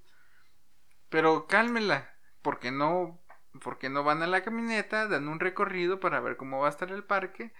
[1.10, 3.22] Pero cálmela, porque no,
[3.62, 6.92] porque no van a la camioneta, dan un recorrido para ver cómo va a estar
[6.92, 7.54] el parque,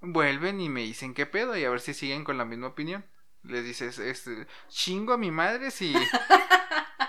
[0.00, 3.04] vuelven y me dicen qué pedo y a ver si siguen con la misma opinión.
[3.42, 5.92] Les dices, este, chingo a mi madre si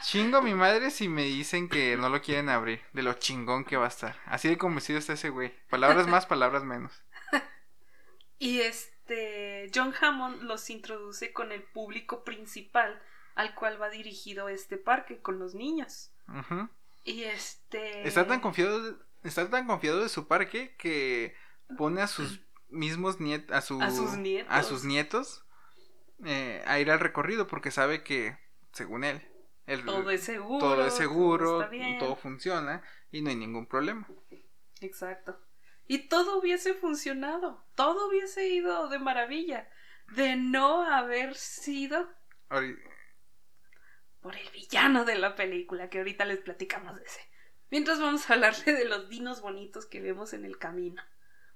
[0.01, 3.63] Chingo a mi madre si me dicen que no lo quieren abrir, de lo chingón
[3.63, 4.19] que va a estar.
[4.25, 5.53] Así de convencido está ese güey.
[5.69, 7.03] Palabras más, palabras menos.
[8.39, 8.61] y
[9.07, 13.01] este, John Hammond los introduce con el público principal
[13.35, 16.11] al cual va dirigido este parque, con los niños.
[17.03, 18.07] Y este...
[18.07, 21.35] Está tan confiado, de, está tan confiado de su parque que
[21.77, 25.45] pone a sus mismos nietos, a, sus nietos, a sus nietos
[26.25, 28.37] eh, a ir al recorrido porque sabe que,
[28.73, 29.21] según él,
[29.85, 30.59] todo es seguro.
[30.59, 34.07] Todo es seguro, todo, funciona y no hay ningún problema.
[34.81, 35.39] Exacto.
[35.87, 39.69] Y todo hubiese funcionado, todo hubiese ido de maravilla,
[40.15, 42.09] de no haber sido
[44.21, 47.21] por el villano de la película, que ahorita les platicamos de ese.
[47.69, 51.01] Mientras vamos a hablarle de los dinos bonitos que vemos en el camino.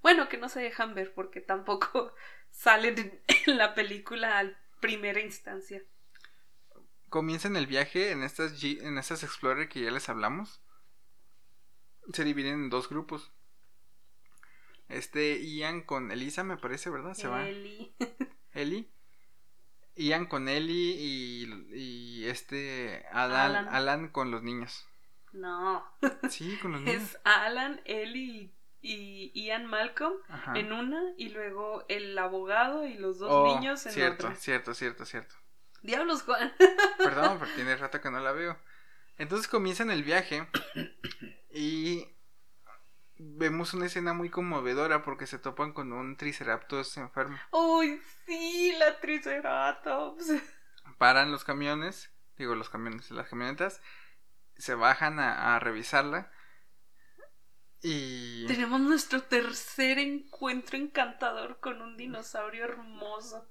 [0.01, 2.13] Bueno, que no se dejan ver porque tampoco
[2.51, 5.83] salen en la película a primera instancia
[7.11, 10.61] comienzan el viaje en estas, G en estas Explorer que ya les hablamos.
[12.13, 13.33] Se dividen en dos grupos.
[14.91, 17.13] Este Ian con Elisa, me parece, ¿verdad?
[17.13, 17.47] Se va.
[17.47, 17.95] Eli.
[18.53, 18.91] Eli.
[19.95, 24.87] Ian con Eli y, y este Alan, Alan, con los niños.
[25.31, 25.85] No.
[26.29, 27.01] Sí, con los niños.
[27.01, 30.15] Es Alan, Eli y Ian Malcolm
[30.55, 34.35] en una y luego el abogado y los dos oh, niños en cierto, otra.
[34.35, 35.35] Cierto, cierto, cierto.
[35.83, 36.53] Diablos, Juan.
[36.97, 38.57] Perdón, porque tiene rato que no la veo.
[39.17, 40.47] Entonces comienzan el viaje
[41.53, 42.07] y
[43.21, 47.37] vemos una escena muy conmovedora porque se topan con un Triceratops enfermo.
[47.51, 50.33] ¡Uy, sí, la Triceratops!
[50.97, 53.81] Paran los camiones, digo los camiones, las camionetas,
[54.57, 56.31] se bajan a, a revisarla
[57.81, 58.45] y...
[58.45, 63.47] Tenemos nuestro tercer encuentro encantador con un dinosaurio hermoso.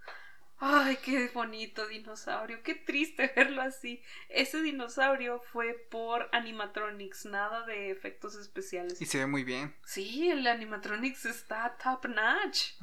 [0.62, 4.02] Ay, qué bonito dinosaurio, qué triste verlo así.
[4.28, 9.00] Ese dinosaurio fue por animatronics, nada de efectos especiales.
[9.00, 9.74] Y se ve muy bien.
[9.86, 12.74] Sí, el animatronics está top notch.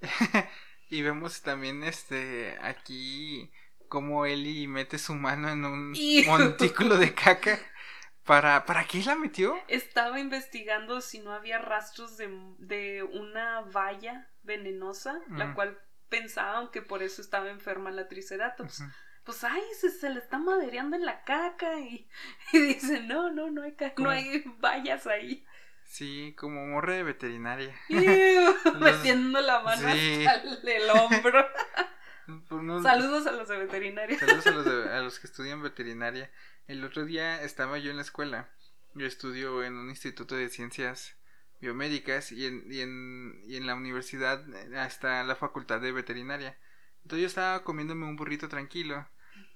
[0.88, 3.52] y vemos también este aquí
[3.88, 5.92] como Eli mete su mano en un
[6.26, 7.58] montículo de caca.
[8.24, 9.58] ¿Para, ¿Para qué la metió?
[9.68, 16.82] Estaba investigando si no había rastros de, de una valla venenosa, la cual pensaban que
[16.82, 18.82] por eso estaba enferma la Triceratops.
[19.24, 22.08] Pues ay, se, le está madereando en la caca y,
[22.52, 25.44] y dice, no, no, no hay caca, no hay vallas ahí.
[25.84, 27.74] Sí, como morre de veterinaria.
[27.88, 31.46] metiendo la mano hasta el, hombro.
[32.82, 34.18] Saludos a los de veterinaria.
[34.18, 36.30] Saludos a los, a los que estudian veterinaria.
[36.66, 38.50] El otro día estaba yo en la escuela.
[38.94, 41.17] Yo estudio en un instituto de ciencias
[41.60, 46.58] biomédicas y en, y en, y en la universidad eh, está la facultad de veterinaria.
[47.02, 49.06] Entonces yo estaba comiéndome un burrito tranquilo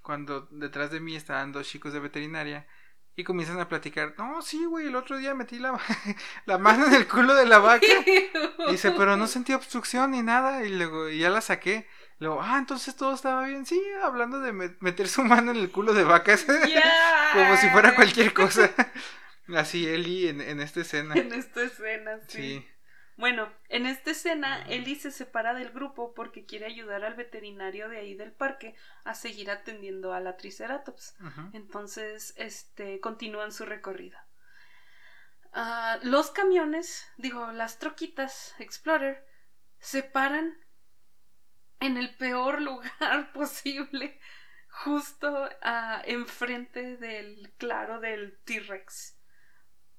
[0.02, 2.66] cuando detrás de mí estaban dos chicos de veterinaria
[3.14, 5.78] y comienzan a platicar, no, sí, güey, el otro día metí la,
[6.46, 7.86] la mano en el culo de la vaca.
[7.86, 8.30] Y
[8.70, 10.64] dice, pero no sentí obstrucción ni nada.
[10.64, 11.86] Y luego y ya la saqué.
[12.18, 13.66] Luego, ah, entonces todo estaba bien.
[13.66, 16.46] Sí, hablando de meter su mano en el culo de vacas.
[17.34, 18.70] Como si fuera cualquier cosa.
[19.48, 21.14] Así, Eli en, en esta escena.
[21.14, 22.38] En esta escena, sí.
[22.38, 22.68] sí.
[23.16, 27.98] Bueno, en esta escena, Ellie se separa del grupo porque quiere ayudar al veterinario de
[27.98, 28.74] ahí del parque
[29.04, 31.14] a seguir atendiendo a la Triceratops.
[31.52, 34.18] Entonces, este, continúan su recorrido.
[35.52, 39.24] Ah, los camiones, digo, las troquitas Explorer,
[39.78, 40.58] se paran
[41.80, 44.18] en el peor lugar posible,
[44.68, 49.18] justo uh, enfrente del claro del T-Rex.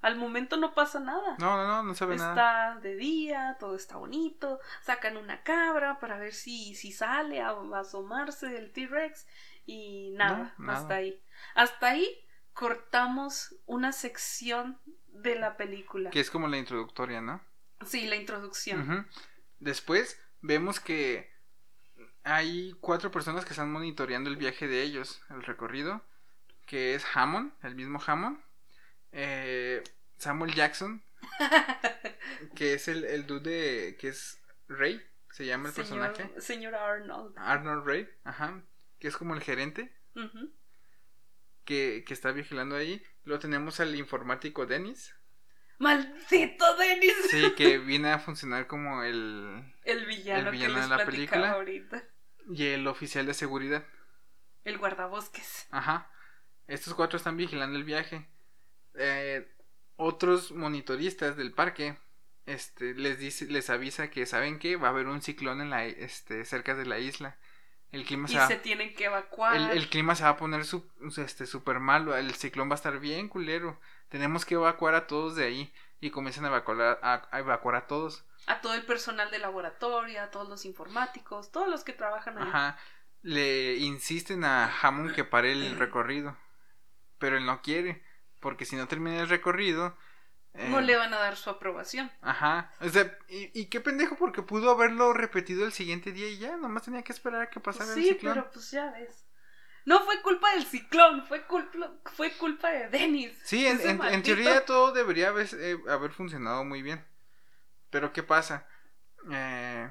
[0.03, 1.37] Al momento no pasa nada.
[1.39, 2.73] No, no, no, no se ve está nada.
[2.73, 4.59] Está de día, todo está bonito.
[4.81, 9.25] Sacan una cabra para ver si, si sale a, asomarse el T-Rex.
[9.65, 11.23] Y nada, hasta ahí.
[11.55, 12.05] Hasta ahí
[12.51, 16.09] cortamos una sección de la película.
[16.09, 17.39] Que es como la introductoria, ¿no?
[17.85, 19.07] Sí, la introducción.
[19.59, 21.31] Después vemos que
[22.25, 26.01] hay cuatro personas que están monitoreando el viaje de ellos, el recorrido,
[26.65, 28.37] que es Hammond, el mismo Hammond,
[29.13, 29.83] eh,
[30.17, 31.03] Samuel Jackson,
[32.55, 36.29] que es el, el dude que es Ray, se llama el personaje.
[36.39, 37.35] Señor Arnold.
[37.37, 38.61] Arnold Ray, ajá,
[38.99, 39.93] que es como el gerente.
[41.63, 43.03] que, que, está vigilando ahí.
[43.23, 45.15] Luego tenemos al informático Dennis.
[45.77, 47.13] ¡Maldito Dennis!
[47.29, 51.51] Sí, que viene a funcionar como el, el villano, que de la película.
[51.51, 52.03] Ahorita.
[52.49, 53.85] Y el oficial de seguridad.
[54.63, 55.67] El guardabosques.
[55.71, 56.09] Ajá.
[56.67, 58.27] Estos cuatro están vigilando el viaje
[58.95, 59.47] eh,
[59.95, 61.97] otros monitoristas del parque
[62.45, 65.85] este les dice les avisa que saben que va a haber un ciclón en la
[65.85, 67.37] este cerca de la isla.
[67.91, 69.55] El clima se, se tienen que evacuar.
[69.55, 70.83] El, clima se va a poner su,
[71.15, 72.17] este súper malo.
[72.17, 73.79] El ciclón va a estar bien culero.
[74.09, 75.73] Tenemos que evacuar a todos de ahí.
[76.01, 78.25] Y comienzan a evacuar a, evacuar a todos.
[78.47, 82.47] A todo el personal de laboratorio a todos los informáticos todos los que trabajan ahí.
[82.47, 82.77] Ajá.
[83.21, 86.35] le insisten a Hammond que pare el recorrido.
[87.19, 88.01] Pero él no quiere
[88.43, 89.97] porque si no termina el recorrido...
[90.53, 92.11] no le van a dar su aprobación.
[92.21, 92.71] Ajá.
[92.81, 96.83] O sea, y, qué pendejo porque pudo haberlo repetido el siguiente día y ya, nomás
[96.83, 98.19] tenía que esperar a que pasara el ciclón.
[98.19, 99.25] Sí, pero pues ya ves.
[99.85, 103.31] No fue culpa del ciclón, fue culpa, fue culpa de Dennis.
[103.43, 107.03] Sí, en, teoría todo debería haber, eh, haber, funcionado muy bien.
[107.89, 108.67] Pero ¿qué pasa?
[109.31, 109.89] Eh...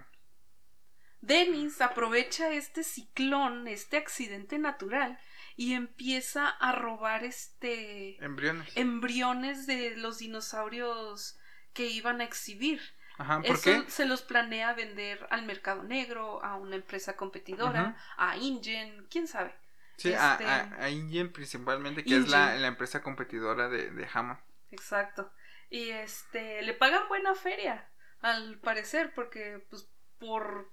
[1.23, 5.19] Dennis aprovecha este ciclón, este accidente natural,
[5.63, 11.39] y empieza a robar este embriones embriones de los dinosaurios
[11.73, 12.81] que iban a exhibir.
[13.17, 18.37] Ajá, ¿por Eso se los planea vender al mercado negro, a una empresa competidora, a
[18.37, 19.55] InGen, quién sabe.
[19.99, 24.41] Sí, a, este, a, InGen principalmente, que es la, la, empresa competidora de, de Hammond.
[24.73, 25.33] Exacto.
[25.71, 27.89] Y este, le pagan buena feria,
[28.21, 30.73] al parecer, porque pues por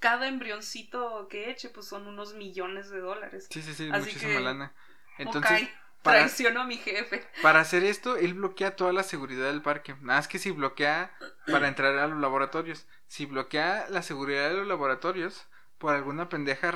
[0.00, 3.46] cada embrioncito que eche, pues son unos millones de dólares.
[3.50, 4.72] Sí, sí, sí, muchísima lana.
[5.18, 5.68] Entonces,
[6.02, 7.24] para, traiciono a mi jefe.
[7.42, 9.94] Para hacer esto, él bloquea toda la seguridad del parque.
[10.00, 11.12] Nada más que si bloquea
[11.46, 12.86] para entrar a los laboratorios.
[13.06, 15.46] Si bloquea la seguridad de los laboratorios,
[15.78, 16.72] por alguna pendeja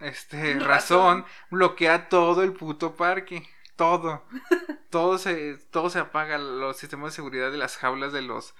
[0.00, 3.48] este, razón, bloquea todo el puto parque.
[3.76, 4.24] Todo.
[4.90, 6.38] todo se, todo se apaga.
[6.38, 8.54] Los sistemas de seguridad de las jaulas de los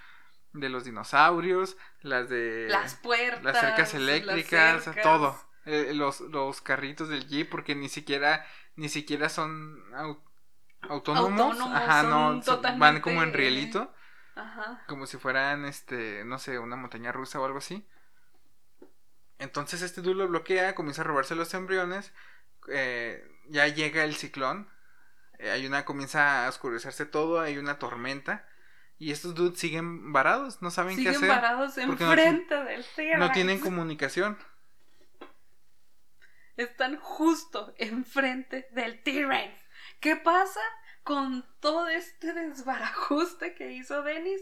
[0.54, 5.38] de los dinosaurios, las de las puertas, las cercas eléctricas, todo.
[5.66, 9.82] Eh, los, los carritos del Jeep porque ni siquiera ni siquiera son
[10.82, 12.40] autónomos, ajá, no
[12.78, 13.92] van como en rielito.
[14.36, 14.82] Ajá.
[14.88, 17.86] Como si fueran este, no sé, una montaña rusa o algo así.
[19.38, 22.12] Entonces este dude lo bloquea, comienza a robarse los embriones,
[22.68, 24.68] eh, ya llega el ciclón,
[25.38, 28.46] eh, hay una comienza a oscurecerse todo, hay una tormenta
[29.04, 31.16] y estos dudes siguen varados, no saben qué hacer.
[31.16, 33.18] Siguen varados enfrente no, del T-Rex.
[33.18, 34.38] No tienen comunicación.
[36.56, 39.52] Están justo enfrente del T-Rex.
[40.00, 40.60] ¿Qué pasa
[41.02, 44.40] con todo este desbarajuste que hizo Dennis?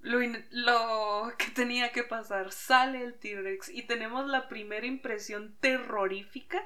[0.00, 0.18] Lo,
[0.50, 6.60] lo que tenía que pasar, sale el T-Rex y tenemos la primera impresión terrorífica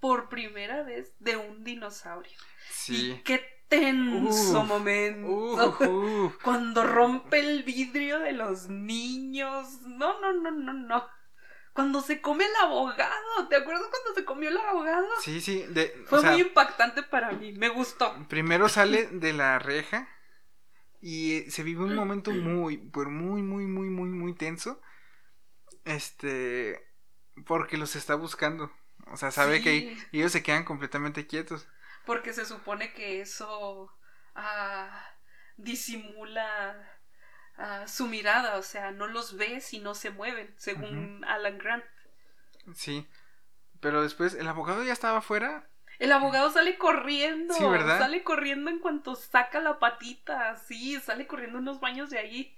[0.00, 2.36] por primera vez de un dinosaurio.
[2.70, 3.12] Sí.
[3.12, 5.76] Y qué tenso momento.
[6.42, 9.80] Cuando rompe el vidrio de los niños.
[9.82, 11.06] No, no, no, no, no.
[11.72, 13.12] Cuando se come el abogado.
[13.48, 15.06] ¿Te acuerdas cuando se comió el abogado?
[15.20, 15.64] Sí, sí.
[16.06, 17.52] Fue muy impactante para mí.
[17.52, 18.14] Me gustó.
[18.28, 20.08] Primero sale de la reja.
[21.00, 24.80] Y se vive un momento muy, pero muy, muy, muy, muy, muy tenso.
[25.84, 26.84] Este,
[27.46, 28.72] porque los está buscando.
[29.12, 31.68] O sea, sabe que ellos se quedan completamente quietos.
[32.08, 33.92] Porque se supone que eso
[34.34, 35.12] ah,
[35.58, 36.74] disimula
[37.58, 41.84] ah, su mirada, o sea, no los ve si no se mueven, según Alan Grant.
[42.72, 43.06] Sí,
[43.80, 45.68] pero después el abogado ya estaba afuera.
[45.98, 47.52] El abogado sale corriendo.
[47.52, 47.98] Sí, ¿verdad?
[47.98, 50.56] Sale corriendo en cuanto saca la patita.
[50.56, 52.57] Sí, sale corriendo unos baños de ahí.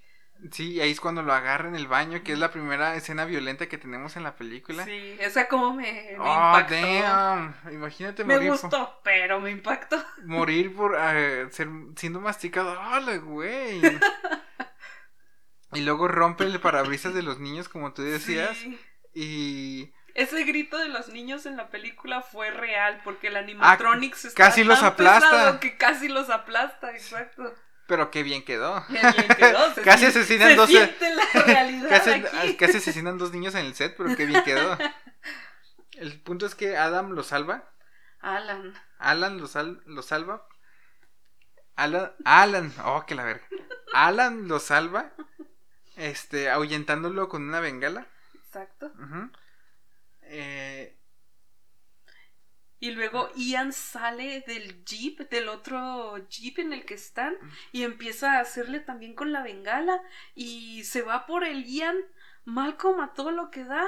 [0.52, 3.68] Sí, ahí es cuando lo agarra en el baño, que es la primera escena violenta
[3.68, 4.84] que tenemos en la película.
[4.84, 7.54] Sí, esa como me, me oh, damn.
[7.70, 8.40] Imagínate morir.
[8.40, 10.02] Me gustó, pero me impactó.
[10.24, 12.78] Morir por eh, ser, siendo masticado.
[12.80, 13.80] ¡Hola, güey!
[15.72, 18.56] y luego rompe el parabrisas de los niños, como tú decías.
[19.14, 19.92] Y.
[20.14, 24.44] Ese grito de los niños en la película fue real, porque el ah, animatronics está
[24.44, 25.60] casi los aplasta.
[25.60, 27.54] que casi los aplasta, exacto.
[27.90, 28.86] Pero qué bien quedó.
[28.86, 29.74] Qué bien quedó.
[29.84, 30.70] casi asesinan dos.
[30.70, 31.88] la realidad
[32.56, 34.78] casi, asesinan dos niños en el set, pero qué bien quedó.
[35.94, 37.68] El punto es que Adam lo salva.
[38.20, 38.74] Alan.
[38.98, 39.48] Alan lo,
[39.86, 40.46] lo salva.
[41.74, 43.48] Alan, Alan, oh, que la verga.
[43.92, 45.10] Alan lo salva.
[45.96, 48.06] Este, ahuyentándolo con una bengala.
[48.36, 48.92] Exacto.
[50.22, 50.96] eh,
[52.80, 57.34] y luego Ian sale del jeep, del otro jeep en el que están,
[57.72, 60.02] y empieza a hacerle también con la bengala,
[60.34, 61.98] y se va por el Ian,
[62.46, 63.86] Malcolm a todo lo que da,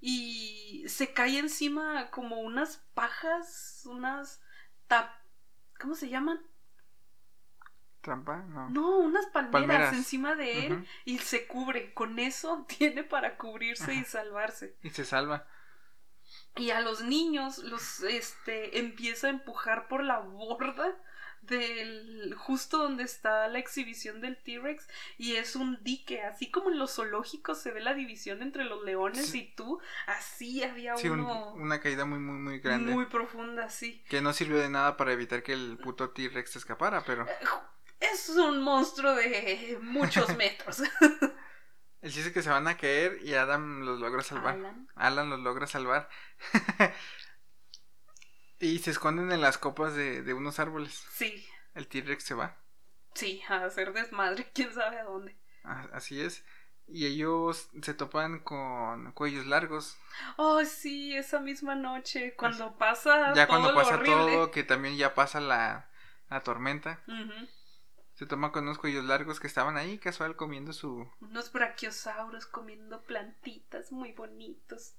[0.00, 4.42] y se cae encima como unas pajas, unas
[4.86, 5.10] tap...
[5.78, 6.40] ¿Cómo se llaman?
[8.00, 8.38] ¿Trampa?
[8.48, 8.70] No.
[8.70, 11.92] No, unas palmeras, encima de él y se cubre.
[11.92, 14.76] Con eso tiene para cubrirse y salvarse.
[14.82, 15.46] Y se salva
[16.56, 20.96] y a los niños los este empieza a empujar por la borda
[21.42, 24.86] del justo donde está la exhibición del T-Rex
[25.16, 28.84] y es un dique, así como en los zoológicos se ve la división entre los
[28.84, 30.94] leones y tú, así había
[31.54, 32.92] una caída muy muy muy grande.
[32.92, 34.04] Muy profunda, sí.
[34.08, 37.26] Que no sirvió de nada para evitar que el puto T-Rex escapara, pero
[37.98, 40.82] es un monstruo de muchos metros.
[42.02, 44.58] El chiste es que se van a caer y Adam los logra salvar.
[44.94, 46.08] Alan, los logra salvar.
[48.58, 51.04] y se esconden en las copas de, unos árboles.
[51.12, 51.46] Sí.
[51.74, 52.56] El T-Rex se va.
[53.14, 55.36] Sí, a hacer desmadre, quién sabe a dónde.
[55.62, 56.44] Así es.
[56.86, 59.96] Y ellos se topan con cuellos largos.
[60.36, 65.38] Oh, sí, esa misma noche, cuando pasa ya cuando pasa todo, que también ya pasa
[65.38, 65.88] la,
[66.30, 67.00] la tormenta.
[68.20, 71.10] Se toma con unos cuellos largos que estaban ahí casual comiendo su...
[71.22, 74.92] Unos brachiosauros comiendo plantitas muy bonitos.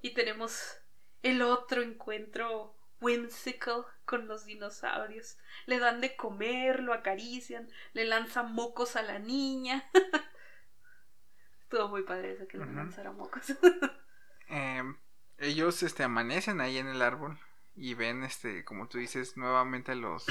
[0.00, 0.78] Y tenemos
[1.24, 5.38] el otro encuentro whimsical con los dinosaurios.
[5.66, 9.82] Le dan de comer, lo acarician, le lanzan mocos a la niña.
[11.62, 13.42] Estuvo muy padre eso que le lanzaran mocos.
[14.48, 14.96] Em,
[15.38, 17.40] ellos este amanecen ahí en el árbol
[17.74, 20.24] y ven este como tú dices nuevamente los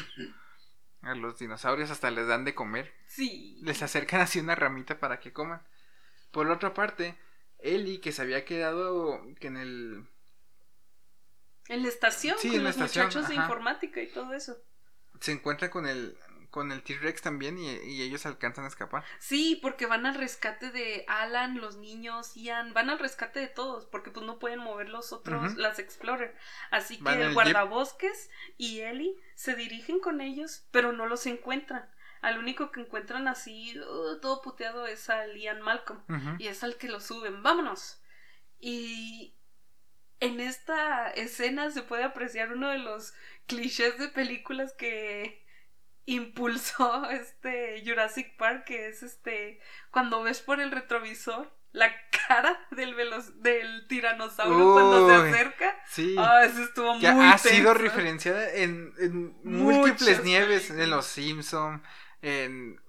[1.06, 2.94] a los dinosaurios hasta les dan de comer.
[3.08, 3.60] Sí.
[3.62, 5.62] Les acercan así una ramita para que coman.
[6.32, 7.18] Por otra parte,
[7.60, 10.08] Ellie, que se había quedado que en el...
[11.68, 14.56] En la estación, con los muchachos de informática y todo eso.
[15.20, 16.18] Se encuentra con el,
[16.56, 19.04] con el T-Rex también y, ellos alcanzan a escapar.
[19.20, 23.86] Sí, porque van al rescate de Alan, los niños, Ian, van al rescate de todos,
[23.88, 26.34] porque pues no pueden mover los otros, las Explorer.
[26.72, 31.90] Así que el guardabosques y Ellie se dirigen con ellos, pero no los encuentran.
[32.22, 36.06] Al único que encuentran así, uh, todo puteado, es al Ian Malcolm.
[36.40, 37.44] Y es al que lo suben.
[37.44, 38.02] ¡Vámonos!
[38.62, 39.36] Y
[40.22, 43.14] en esta escena se puede apreciar uno de los
[43.46, 45.45] clichés de películas que
[46.06, 49.60] impulsó este Jurassic Park, que es este
[49.92, 51.92] cuando ves por el retrovisor la
[52.28, 52.96] cara del
[53.42, 55.84] del tiranosaurio cuando se acerca.
[55.88, 56.16] Sí.
[56.18, 61.84] Ah, eso estuvo que ha sido referenciada en, en múltiples nieves, en los Simpson,
[62.22, 62.80] en,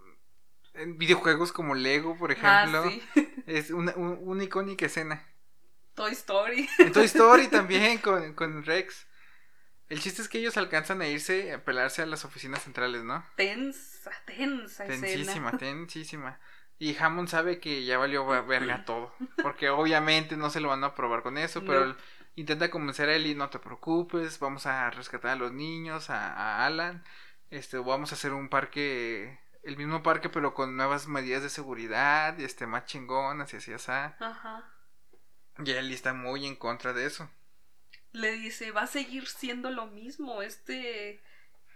[0.74, 2.92] en videojuegos como Lego, por ah, ejemplo.
[3.46, 5.24] Es una, una icónica escena.
[5.94, 6.68] Toy Story.
[6.78, 9.06] En Toy Story también con, con Rex.
[9.88, 13.24] El chiste es que ellos alcanzan a irse a pelarse a las oficinas centrales, ¿no?
[13.36, 16.40] Tensa, tensa Tensísima, tensísima.
[16.78, 19.14] Y Hammond sabe que ya valió verga todo.
[19.42, 21.96] Porque obviamente no se lo van a probar con eso, pero
[22.34, 27.04] intenta convencer a Ellie, no te preocupes, vamos a rescatar a los niños, a, Alan.
[27.50, 32.36] Este, vamos a hacer un parque, el mismo parque, pero con nuevas medidas de seguridad,
[32.38, 33.92] y este, más chingón, así, así, así.
[33.92, 34.64] Ajá.
[35.64, 37.30] Y Ellie está muy en contra de eso
[38.16, 41.22] le dice, va a seguir siendo lo mismo, este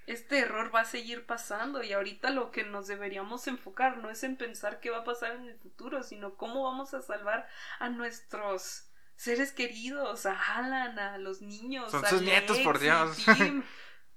[0.07, 4.25] este error va a seguir pasando y ahorita lo que nos deberíamos enfocar no es
[4.25, 7.47] en pensar qué va a pasar en el futuro, sino cómo vamos a salvar
[7.79, 11.93] a nuestros seres queridos, a Alan, a los niños.
[11.93, 13.25] Son a sus nietos, Lex por y Dios.
[13.37, 13.63] Tim,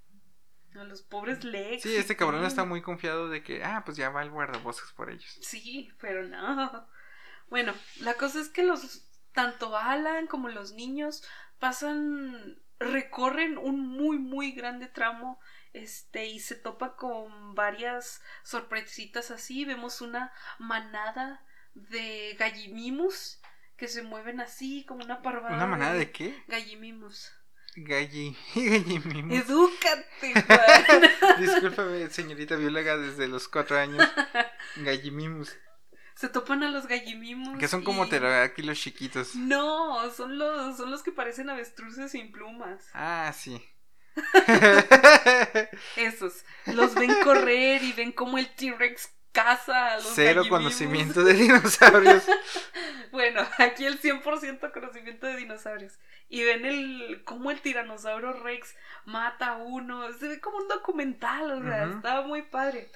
[0.79, 1.83] a los pobres Lex.
[1.83, 5.11] Sí, este cabrón está muy confiado de que, ah, pues ya va el guardabosques por
[5.11, 5.37] ellos.
[5.41, 6.87] Sí, pero no.
[7.49, 11.23] Bueno, la cosa es que los tanto Alan como los niños
[11.63, 15.39] pasan recorren un muy muy grande tramo
[15.71, 21.41] este y se topa con varias sorpresitas así, vemos una manada
[21.73, 23.39] de gallimimus
[23.77, 26.35] que se mueven así como una parvada ¿Una manada de qué?
[26.49, 27.31] gallimimus.
[27.77, 28.37] Galli...
[28.55, 29.33] Gallimimos.
[29.33, 31.39] Edúcate, Juan.
[31.39, 34.05] Discúlpame, señorita bióloga, desde los cuatro años.
[34.75, 35.55] Gallimimus.
[36.15, 39.35] Se topan a los gallimimus Que son como y- pterodáctilos chiquitos.
[39.35, 42.85] No, son los, son los que parecen avestruces sin plumas.
[42.93, 43.61] Ah, sí.
[45.95, 46.43] Esos.
[46.67, 52.23] Los ven correr y ven cómo el T-Rex caza a los Cero conocimiento de dinosaurios.
[53.11, 55.99] Bueno, aquí el 100% conocimiento de dinosaurios.
[56.29, 58.73] Y ven el cómo el tiranosaurio Rex
[59.05, 60.11] mata a uno.
[60.13, 61.97] Se ve como un documental, o sea, Ujú.
[61.97, 62.89] estaba muy padre.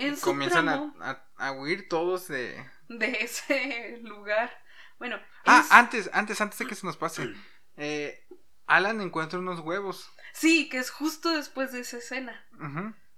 [0.00, 2.64] En su Comienzan tramo a, a, a huir todos de...
[2.88, 4.50] de ese lugar.
[4.98, 7.32] Bueno, Ah, es- antes, antes, antes de que se nos pase.
[7.76, 8.26] Eh,
[8.66, 10.10] Alan encuentra unos huevos.
[10.32, 12.46] sí, que es justo después de esa escena.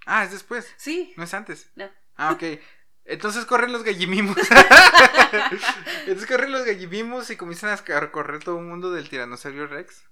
[0.07, 0.73] Ah, es después.
[0.77, 1.71] Sí, No es antes.
[1.77, 1.91] no.
[2.17, 2.61] Ah, ok.
[3.05, 4.37] Entonces corren los gallimimos.
[6.07, 10.05] Entonces corren los gallimimos y comienzan a recorrer todo el mundo del tiranosaurio Rex.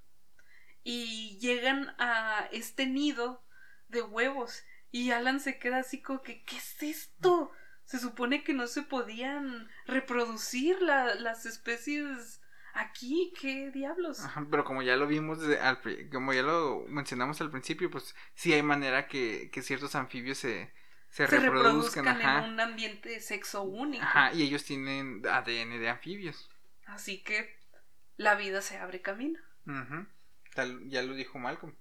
[0.82, 3.44] y llegan a este nido
[3.88, 7.52] de huevos y Alan se queda así como que ¿qué es esto?
[7.84, 12.40] Se supone que no se podían reproducir la- las especies
[12.74, 14.20] aquí, ¿qué diablos?
[14.20, 15.80] Ajá, pero como ya lo vimos, desde al
[16.10, 20.72] como ya lo mencionamos al principio, pues sí hay manera que, que ciertos anfibios se,
[21.08, 22.04] se, se reproduzcan.
[22.04, 22.44] reproduzcan ajá.
[22.46, 24.04] en un ambiente de sexo único.
[24.04, 26.48] Ajá, y ellos tienen ADN de anfibios.
[26.86, 27.58] Así que
[28.16, 29.38] la vida se abre camino.
[30.54, 31.74] Tal- ya lo dijo Malcolm.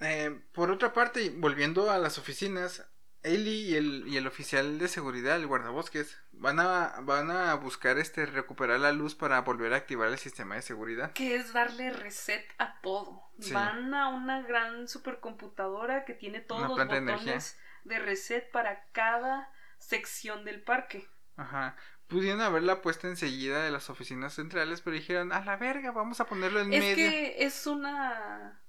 [0.00, 2.86] Eh, por otra parte, volviendo a las oficinas,
[3.22, 7.98] Ellie y el, y el oficial de seguridad, el guardabosques, van a, van a buscar
[7.98, 11.12] este recuperar la luz para volver a activar el sistema de seguridad.
[11.12, 13.22] Que es darle reset a todo.
[13.40, 13.52] Sí.
[13.52, 19.52] Van a una gran supercomputadora que tiene todos los de botones de reset para cada
[19.78, 21.06] sección del parque.
[21.36, 21.76] Ajá.
[22.06, 26.26] Pudieron haberla puesta enseguida de las oficinas centrales, pero dijeron, a la verga, vamos a
[26.26, 26.96] ponerlo en Es medio.
[26.96, 28.59] que es una.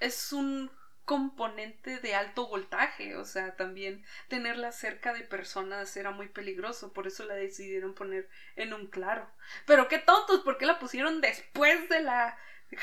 [0.00, 0.70] Es un
[1.04, 7.06] componente de alto voltaje, o sea, también tenerla cerca de personas era muy peligroso, por
[7.06, 9.26] eso la decidieron poner en un claro.
[9.66, 12.36] Pero qué tontos, ¿por qué la pusieron después de la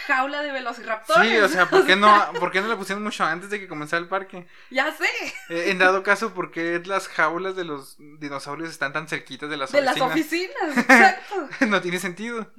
[0.08, 1.30] jaula de velociraptores?
[1.30, 3.68] Sí, o sea, ¿por qué, no, ¿por qué no la pusieron mucho antes de que
[3.68, 4.48] comenzara el parque?
[4.72, 5.06] ya sé,
[5.50, 9.58] Eh, en dado caso, ¿por qué las jaulas de los dinosaurios están tan cerquitas de
[9.58, 10.70] las de las oficinas?
[10.70, 11.50] oficinas, exacto.
[11.68, 12.52] no tiene sentido.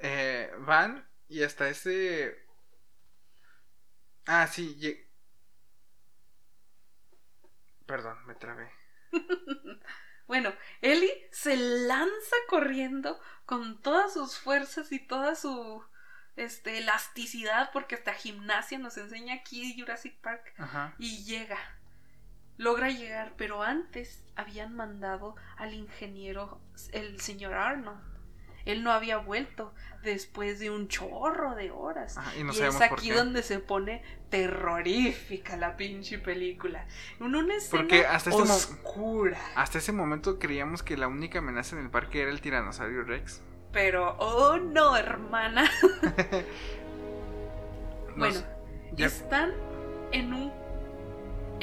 [0.00, 2.43] Eh, van y hasta ese...
[4.26, 4.76] Ah, sí.
[4.80, 5.06] lle-
[7.86, 8.70] Perdón, me trabé.
[10.26, 15.84] Bueno, Ellie se lanza corriendo con todas sus fuerzas y toda su
[16.34, 20.94] este, elasticidad, porque hasta gimnasia nos enseña aquí Jurassic Park, Ajá.
[20.98, 21.58] y llega.
[22.56, 26.58] Logra llegar, pero antes habían mandado al ingeniero,
[26.92, 28.00] el señor Arnold.
[28.64, 32.16] Él no había vuelto después de un chorro de horas.
[32.18, 36.86] Ajá, y no y es aquí donde se pone terrorífica la pinche película.
[37.20, 39.38] En una escena Porque hasta este oscura.
[39.56, 43.42] Hasta ese momento creíamos que la única amenaza en el parque era el tiranosaurio Rex.
[43.72, 45.70] Pero, oh no, hermana.
[48.16, 48.40] Bueno,
[48.92, 49.52] ya- están
[50.12, 50.52] en un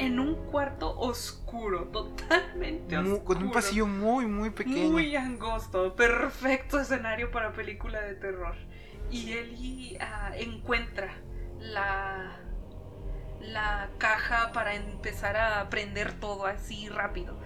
[0.02, 3.24] en un cuarto oscuro, totalmente oscuro.
[3.24, 4.90] con un pasillo muy, muy pequeño.
[4.90, 8.54] muy angosto, perfecto escenario para película de terror.
[9.10, 11.14] Y Ellie ah, encuentra
[11.58, 12.38] la
[13.42, 17.36] la caja para empezar a prender todo así rápido.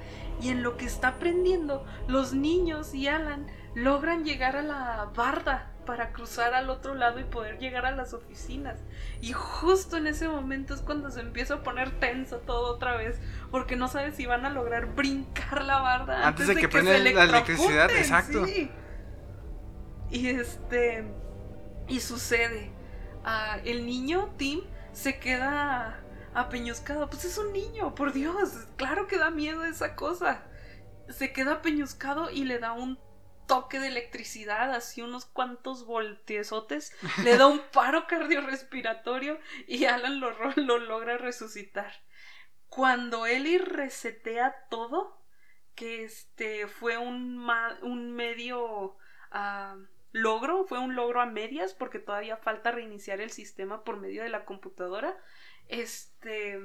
[0.41, 5.73] Y en lo que está prendiendo, los niños y Alan logran llegar a la barda
[5.87, 8.79] para cruzar al otro lado y poder llegar a las oficinas.
[9.23, 13.19] Y justo en ese momento es cuando se empieza a poner tenso todo otra vez,
[13.51, 16.67] porque no sabes si van a lograr brincar la barda Antes antes, de de, que
[16.67, 18.45] que, prenda se la electricidad, exacto.
[18.45, 18.71] sí.
[20.11, 21.05] Y este
[21.89, 22.77] y sucede,
[23.29, 24.61] Ah, el niño Tim
[24.93, 26.01] se queda
[26.33, 30.45] apeñuscado, pues es un niño, por Dios, claro que da miedo esa cosa.
[31.09, 33.01] Se queda apeñuscado y le da un
[33.47, 36.95] toque de electricidad, así unos cuantos voltiesotes,
[37.25, 41.93] le da un paro cardiorrespiratorio y Alan lo, lo logra resucitar.
[42.69, 45.21] Cuando Ellie resetea todo,
[45.75, 47.49] que este fue un,
[47.83, 48.97] un medio
[49.31, 49.77] ah,
[50.13, 54.31] logro, fue un logro a medias porque todavía falta reiniciar el sistema por medio de
[54.31, 55.17] la computadora.
[55.69, 56.61] Este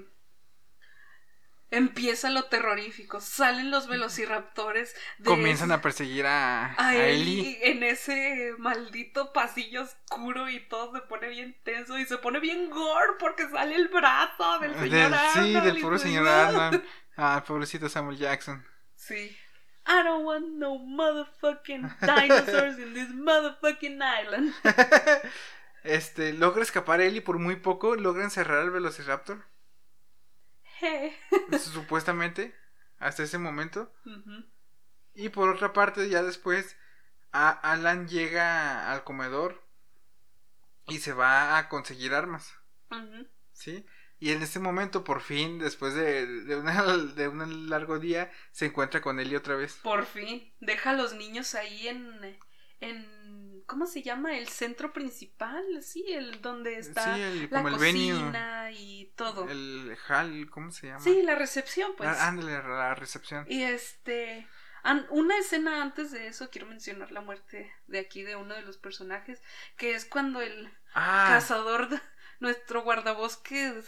[1.72, 3.20] empieza lo terrorífico.
[3.20, 4.96] Salen los velociraptores.
[5.24, 11.30] Comienzan a perseguir a, a, Ellie en ese maldito pasillo oscuro y todo se pone
[11.30, 15.46] bien tenso y se pone bien gore porque sale el brazo del señor Arnold.
[15.46, 16.84] Sí, del pobre señor Arnold.
[17.18, 18.66] Ah, pobrecito Samuel Jackson.
[18.96, 19.38] Sí.
[19.86, 24.54] I don't want no motherfucking dinosaurs in this motherfucking island.
[25.84, 29.44] este, logra escapar Ellie por muy poco, logra encerrar al Velociraptor.
[31.60, 32.56] Supuestamente,
[33.00, 33.94] hasta ese momento.
[35.14, 36.78] Y por otra parte, ya después,
[37.32, 39.62] Alan llega al comedor
[40.88, 42.54] y se va a conseguir armas.
[43.54, 43.86] ¿Sí?
[44.20, 46.62] Y en ese momento, por fin, después de, de,
[47.16, 49.80] de un largo día, se encuentra con Ellie otra vez.
[49.82, 52.40] Por fin, deja a los niños ahí en,
[52.82, 54.38] en ¿cómo se llama?
[54.38, 59.48] El centro principal, sí, el donde está la cocina y todo.
[59.48, 61.00] El hall, ¿cómo se llama?
[61.00, 62.10] Sí, la recepción, pues.
[62.10, 63.46] Ah, ándale, la recepción.
[63.48, 64.46] Y este,
[65.12, 68.78] una escena antes de eso, quiero mencionar la muerte de aquí de uno de los
[68.78, 69.42] personajes,
[69.78, 71.28] que es cuando el ah.
[71.30, 71.88] cazador
[72.42, 73.86] nuestro guardabosques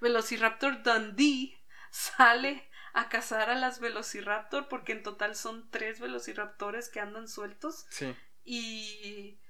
[0.00, 7.00] Velociraptor Dundee sale a cazar a las Velociraptor porque en total son tres Velociraptores que
[7.00, 7.84] andan sueltos.
[7.90, 8.16] Sí.
[8.44, 9.40] Y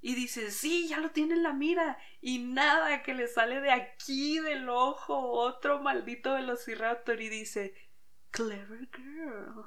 [0.00, 1.98] y dice, sí, ya lo tiene en la mira.
[2.20, 7.74] Y nada, que le sale de aquí del ojo otro maldito velociraptor y dice,
[8.30, 9.66] clever girl.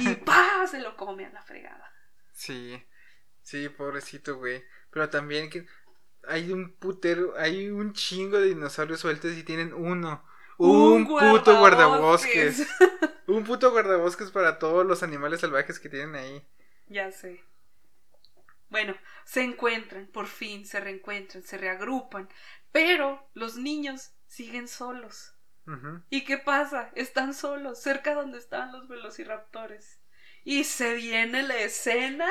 [0.00, 1.92] Y pa, se lo come a la fregada.
[2.32, 2.82] Sí,
[3.42, 4.64] sí, pobrecito, güey.
[4.90, 5.66] Pero también que
[6.26, 10.24] hay un putero, hay un chingo de dinosaurios sueltos y tienen uno.
[10.56, 12.66] Un, puto guardabosques.
[13.26, 16.46] un puto guardabosques para todos los animales salvajes que tienen ahí.
[16.86, 17.42] Ya sé.
[18.70, 22.28] Bueno, se encuentran, por fin, se reencuentran, se reagrupan,
[22.72, 25.34] pero los niños siguen solos.
[26.08, 26.90] ¿Y qué pasa?
[26.94, 30.00] Están solos, cerca donde estaban los velociraptores.
[30.42, 32.26] Y se viene la escena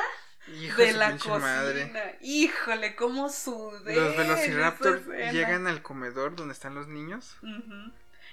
[0.76, 2.16] de la cocina.
[2.20, 3.94] Híjole, cómo sudé.
[3.94, 7.36] Los velociraptors llegan al comedor donde están los niños.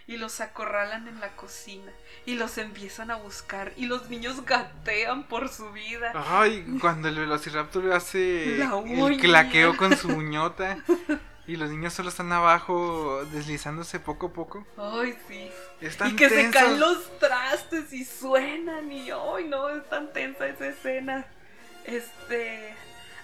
[0.07, 1.91] Y los acorralan en la cocina.
[2.25, 3.73] Y los empiezan a buscar.
[3.75, 6.13] Y los niños gatean por su vida.
[6.13, 10.77] Ay, cuando el velociraptor hace el claqueo con su uñota.
[11.47, 14.65] Y los niños solo están abajo deslizándose poco a poco.
[14.77, 15.51] Ay, sí.
[16.05, 20.67] y que se caen los trastes y suenan y ay no, es tan tensa esa
[20.67, 21.27] escena.
[21.83, 22.73] Este,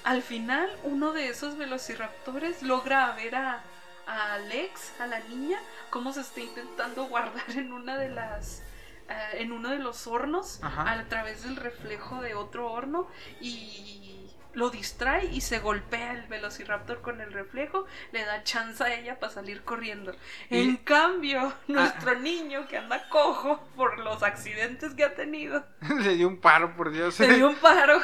[0.04, 3.64] al final, uno de esos velociraptores logra ver a,
[4.12, 5.60] a Alex, a la niña,
[5.90, 8.64] cómo se está intentando guardar en una de las
[9.10, 13.08] eh, en uno de los hornos a través del reflejo de otro horno
[13.40, 18.94] y lo distrae y se golpea el velociraptor con el reflejo, le da chance a
[18.94, 20.14] ella para salir corriendo.
[20.50, 21.56] En cambio, ah.
[21.68, 25.66] nuestro niño que anda cojo por los accidentes que ha tenido,
[26.02, 27.20] le dio un paro, por Dios.
[27.20, 28.00] Le dio un paro.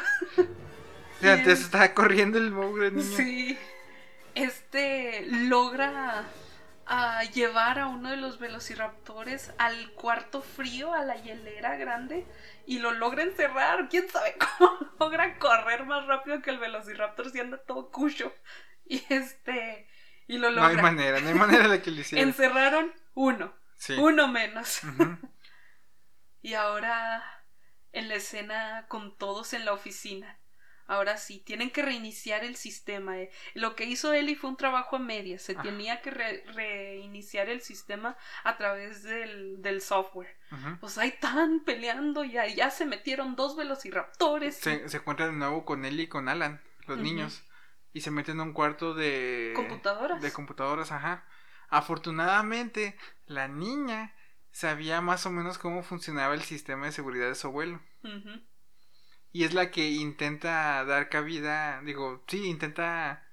[1.22, 3.18] antes estaba corriendo el mogre niño.
[3.18, 3.58] Sí.
[4.38, 6.26] Este logra
[6.86, 12.26] a llevar a uno de los velociraptores al cuarto frío, a la hielera grande,
[12.66, 13.90] y lo logra encerrar.
[13.90, 18.34] ¿Quién sabe cómo logra correr más rápido que el velociraptor si anda todo cucho?
[18.86, 19.90] Y este.
[20.28, 20.72] Y lo logra.
[20.72, 22.24] No hay manera, no hay manera de que lo hiciera.
[22.24, 23.54] Encerraron uno.
[23.98, 24.82] Uno menos.
[26.42, 27.24] y ahora
[27.92, 30.40] en la escena con todos en la oficina.
[30.88, 33.20] Ahora sí, tienen que reiniciar el sistema.
[33.20, 33.30] Eh.
[33.54, 35.42] Lo que hizo Eli fue un trabajo a medias.
[35.42, 40.38] Se tenía que reiniciar el sistema a través del, del software.
[40.80, 44.56] Pues ahí están peleando y ya se metieron dos velociraptores.
[44.56, 47.44] Se, se encuentran de nuevo con Eli y con Alan, los niños.
[47.92, 49.52] Y se meten en un cuarto de...
[49.56, 50.22] Computadoras.
[50.22, 51.26] De computadoras, ajá.
[51.68, 54.14] Afortunadamente, la niña
[54.52, 57.82] sabía más o menos cómo funcionaba el sistema de seguridad de su abuelo
[59.32, 63.23] y es la que intenta dar cabida, digo, sí, intenta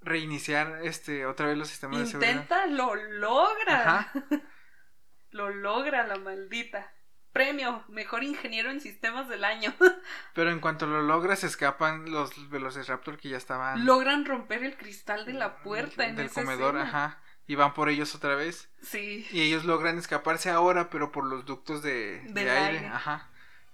[0.00, 2.32] reiniciar este otra vez los sistemas de seguridad.
[2.32, 4.12] Intenta, lo logra.
[5.30, 6.92] lo logra la maldita.
[7.32, 9.74] Premio, mejor ingeniero en sistemas del año.
[10.34, 13.84] Pero en cuanto lo logra, se escapan los Velociraptor que ya estaban.
[13.84, 17.20] Logran romper el cristal de la puerta en del comedor, ajá.
[17.46, 18.70] Y van por ellos otra vez.
[18.82, 19.26] Sí.
[19.30, 22.86] Y ellos logran escaparse ahora, pero por los ductos de, de aire.
[22.86, 23.28] Ajá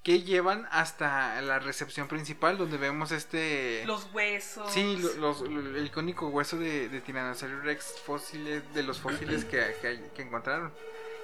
[0.04, 4.70] que llevan hasta la recepción principal donde vemos este los huesos.
[4.70, 9.74] Sí los, el icónico hueso de, de Tyrannosaurus Rex fósiles de los fósiles que,
[10.14, 10.72] que, encontraron.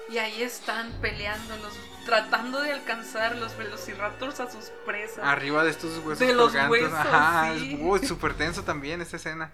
[0.09, 1.73] Y ahí están peleándolos
[2.05, 5.23] tratando de alcanzar los velociraptors a sus presas.
[5.23, 9.53] Arriba de estos huesos de los huesos ajá es súper tenso también esta escena.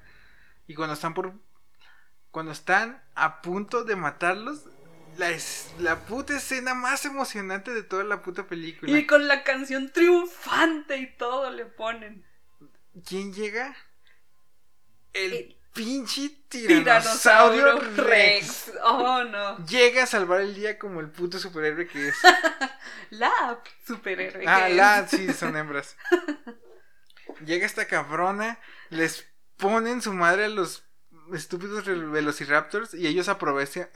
[0.68, 1.34] Y cuando están por
[2.32, 4.64] cuando están a punto de matarlos
[5.18, 8.98] la, es, la puta escena más emocionante de toda la puta película.
[8.98, 12.26] Y con la canción triunfante y todo le ponen.
[13.06, 13.76] ¿Quién llega?
[15.14, 18.72] El, pinche tiranosaurio, Rex.
[18.84, 19.66] Oh, no.
[19.66, 22.18] Llega a salvar el día como el puto superhéroe que es.
[23.12, 24.44] la superhéroe.
[24.48, 25.96] Ah, la, sí, son hembras.
[27.46, 28.60] Llega esta cabrona,
[28.90, 30.84] les ponen su madre a los
[31.34, 33.90] estúpidos velociraptors y ellos aprovechan,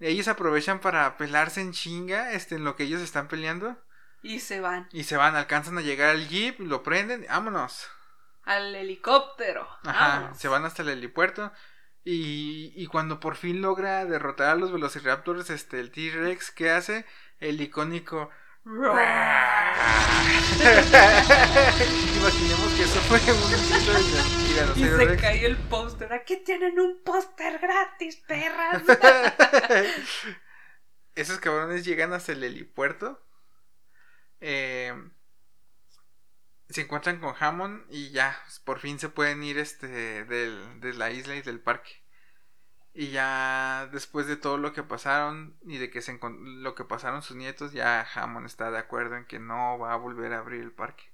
[0.00, 3.76] ellos aprovechan para pelarse en chinga este, en lo que ellos están peleando.
[4.22, 4.88] Y se van.
[4.92, 7.88] Y se van, alcanzan a llegar al jeep, lo prenden, vámonos.
[8.44, 9.68] Al helicóptero.
[9.84, 11.52] Ajá, se van hasta el helipuerto.
[12.04, 17.04] Y, y cuando por fin logra derrotar a los velociraptors, este, el T-Rex, ¿qué hace?
[17.40, 18.30] El icónico
[18.66, 18.98] Imaginemos
[22.74, 23.56] que eso fue un de
[24.80, 26.12] Y se cayó el póster.
[26.12, 28.82] Aquí tienen un póster gratis, perras.
[31.14, 33.24] Esos cabrones llegan hasta el helipuerto.
[34.40, 34.92] Eh,
[36.68, 41.12] se encuentran con Hammond y ya, por fin se pueden ir este del, de la
[41.12, 42.02] isla y del parque.
[42.98, 47.20] Y ya después de todo lo que pasaron y de que se lo que pasaron
[47.20, 50.62] sus nietos, ya Hammond está de acuerdo en que no va a volver a abrir
[50.62, 51.04] el parque.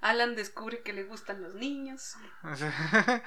[0.00, 2.16] Alan descubre que le gustan los niños.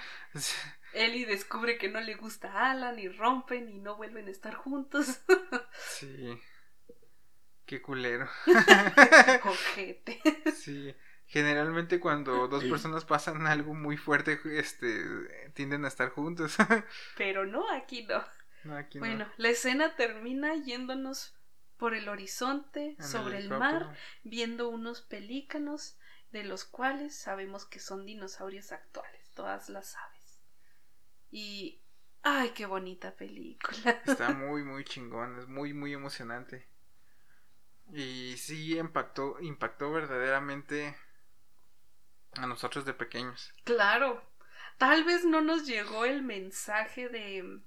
[0.93, 4.55] Ellie descubre que no le gusta a Alan y rompen y no vuelven a estar
[4.55, 5.21] juntos.
[5.97, 6.37] sí.
[7.65, 8.27] Qué culero.
[9.45, 10.21] Ojete.
[10.53, 10.93] Sí.
[11.31, 15.01] Generalmente cuando dos personas pasan algo muy fuerte, este,
[15.53, 16.57] tienden a estar juntos.
[17.17, 18.21] Pero no, aquí no.
[18.99, 21.33] bueno, la escena termina yéndonos
[21.77, 25.97] por el horizonte, sobre el, mar, viendo unos pelícanos,
[26.33, 30.41] de los cuales sabemos que son dinosaurios actuales, todas las aves.
[31.31, 31.81] Y...
[32.23, 34.01] ¡Ay, qué bonita película!
[34.05, 36.67] Está muy, muy chingón, es muy, muy emocionante.
[37.93, 40.93] Y sí impactó, impactó verdaderamente
[42.33, 43.53] a nosotros de pequeños.
[43.63, 44.21] Claro.
[44.77, 47.59] Tal vez no nos llegó el mensaje de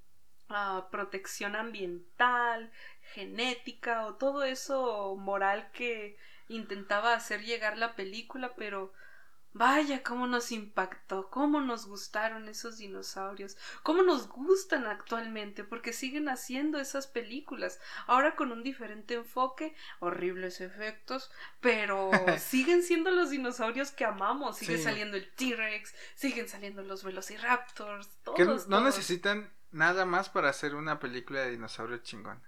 [0.49, 2.71] ah, protección ambiental,
[3.13, 6.17] genética o todo eso moral que
[6.49, 8.93] intentaba hacer llegar la película, pero
[9.57, 16.27] Vaya, cómo nos impactó, cómo nos gustaron esos dinosaurios, cómo nos gustan actualmente, porque siguen
[16.27, 21.31] haciendo esas películas, ahora con un diferente enfoque, horribles efectos,
[21.61, 28.09] pero siguen siendo los dinosaurios que amamos, sigue saliendo el T-Rex, siguen saliendo los Velociraptors,
[28.25, 28.67] todos.
[28.67, 32.43] no necesitan nada más para hacer una película de dinosaurios chingón.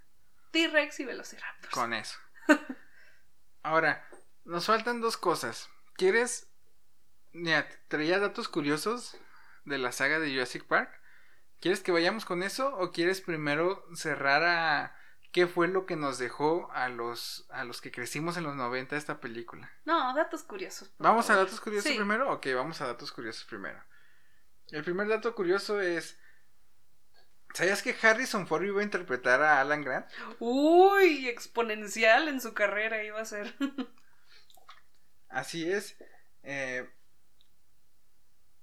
[0.51, 1.73] T-Rex y Velociraptors.
[1.73, 2.19] Con eso.
[3.63, 4.05] ahora,
[4.43, 5.69] nos faltan dos cosas.
[5.95, 6.49] ¿Quieres
[7.33, 9.17] Mira, traía datos curiosos
[9.65, 10.89] de la saga de Jurassic Park.
[11.59, 14.95] ¿Quieres que vayamos con eso o quieres primero cerrar a
[15.31, 18.95] qué fue lo que nos dejó a los a los que crecimos en los 90
[18.95, 19.71] esta película?
[19.85, 20.93] No, datos curiosos.
[20.99, 22.31] ¿Vamos a datos curiosos primero?
[22.31, 23.83] Ok, vamos a datos curiosos primero.
[24.69, 26.19] El primer dato curioso es
[27.53, 30.05] ¿Sabías que Harrison Ford iba a interpretar a Alan Grant?
[30.39, 33.55] Uy, exponencial en su carrera iba a ser.
[35.29, 35.97] Así es.
[36.43, 36.87] Eh,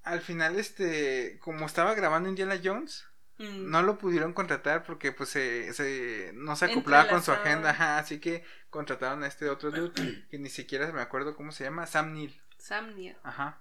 [0.04, 3.06] al final, este, como estaba grabando Indiana Jones,
[3.38, 3.70] mm.
[3.70, 8.44] no lo pudieron contratar porque pues se, no se acoplaba con su agenda, así que
[8.70, 12.40] contrataron a este otro dude que ni siquiera me acuerdo cómo se llama, Sam Neill.
[12.58, 13.16] Sam Neill.
[13.22, 13.58] Ajá.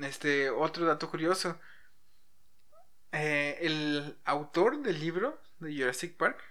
[0.00, 1.60] Este, otro dato curioso.
[3.12, 6.42] Eh, el autor del libro de Jurassic Park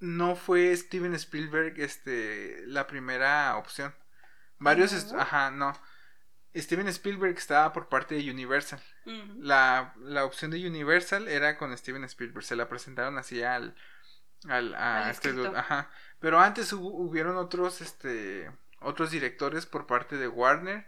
[0.00, 3.94] no fue Steven Spielberg este la primera opción.
[4.58, 5.72] Varios, ajá, no.
[6.54, 8.80] Steven Spielberg estaba por parte de Universal.
[9.38, 12.44] la, la, opción de Universal era con Steven Spielberg.
[12.44, 13.76] Se la presentaron así al.
[14.48, 15.90] al a este Ajá.
[16.18, 18.50] Pero antes hubo, hubieron otros, este.
[18.80, 20.86] Otros directores por parte de Warner.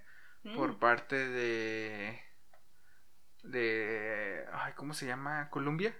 [0.56, 0.78] Por mm.
[0.78, 2.20] parte de.
[3.44, 4.44] De.
[4.52, 5.48] Ay, ¿cómo se llama?
[5.50, 5.96] Columbia.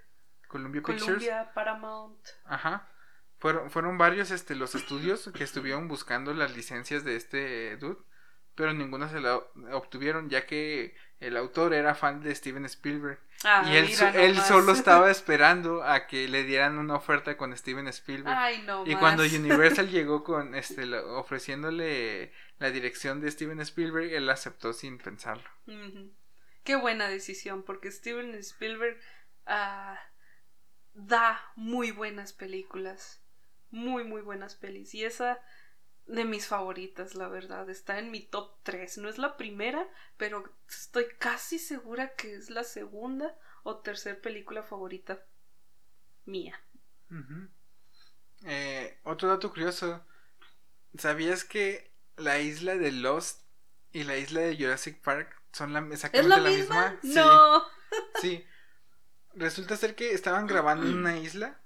[0.49, 1.07] Columbia Pictures.
[1.07, 2.19] Columbia, Paramount.
[2.45, 2.89] Ajá.
[3.39, 7.99] Fueron, fueron varios este, los estudios que estuvieron buscando las licencias de este dude
[8.55, 9.37] pero ninguno se la
[9.73, 15.11] obtuvieron ya que el autor era fan de Steven Spielberg Ah, y él, solo estaba
[15.11, 18.37] esperando a que le dieran una oferta con Steven Spielberg.
[18.37, 19.01] Ay, no y más.
[19.01, 25.49] cuando Universal llegó con este ofreciéndole la dirección de Steven Spielberg, él aceptó sin pensarlo.
[26.63, 29.01] Qué buena decisión, porque Steven Spielberg
[29.47, 29.99] ah,
[30.95, 33.21] da muy buenas películas.
[33.71, 34.95] Muy, muy buenas pelis.
[34.95, 35.41] Y esa
[36.07, 37.69] de mis favoritas, la verdad.
[37.71, 38.99] Está en mi top 3.
[38.99, 44.63] No es la primera, pero estoy casi segura que es la segunda o tercera película
[44.63, 45.25] favorita
[46.25, 46.61] mía.
[48.45, 50.05] Eh, otro dato curioso.
[50.99, 53.43] ¿Sabías que la isla de Lost
[53.93, 56.99] y la isla de Jurassic Park son la, ¿Es exactamente la la misma?
[57.03, 57.63] Sí, No.
[58.21, 58.45] sí.
[59.35, 61.59] Resulta ser que estaban grabando en una isla,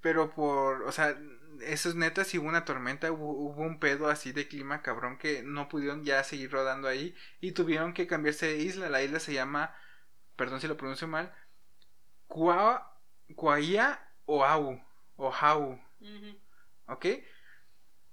[0.00, 1.18] pero por, o sea,
[1.66, 5.18] eso es neta, si hubo una tormenta, hubo, hubo un pedo así de clima cabrón
[5.18, 8.88] que no pudieron ya seguir rodando ahí y tuvieron que cambiarse de isla.
[8.90, 9.74] La isla se llama,
[10.36, 11.32] perdón si lo pronuncio mal,
[12.26, 12.98] Kua,
[13.34, 14.80] Kuaia Oahu,
[15.16, 16.38] Oahu, Ujú.
[16.86, 17.06] ¿ok?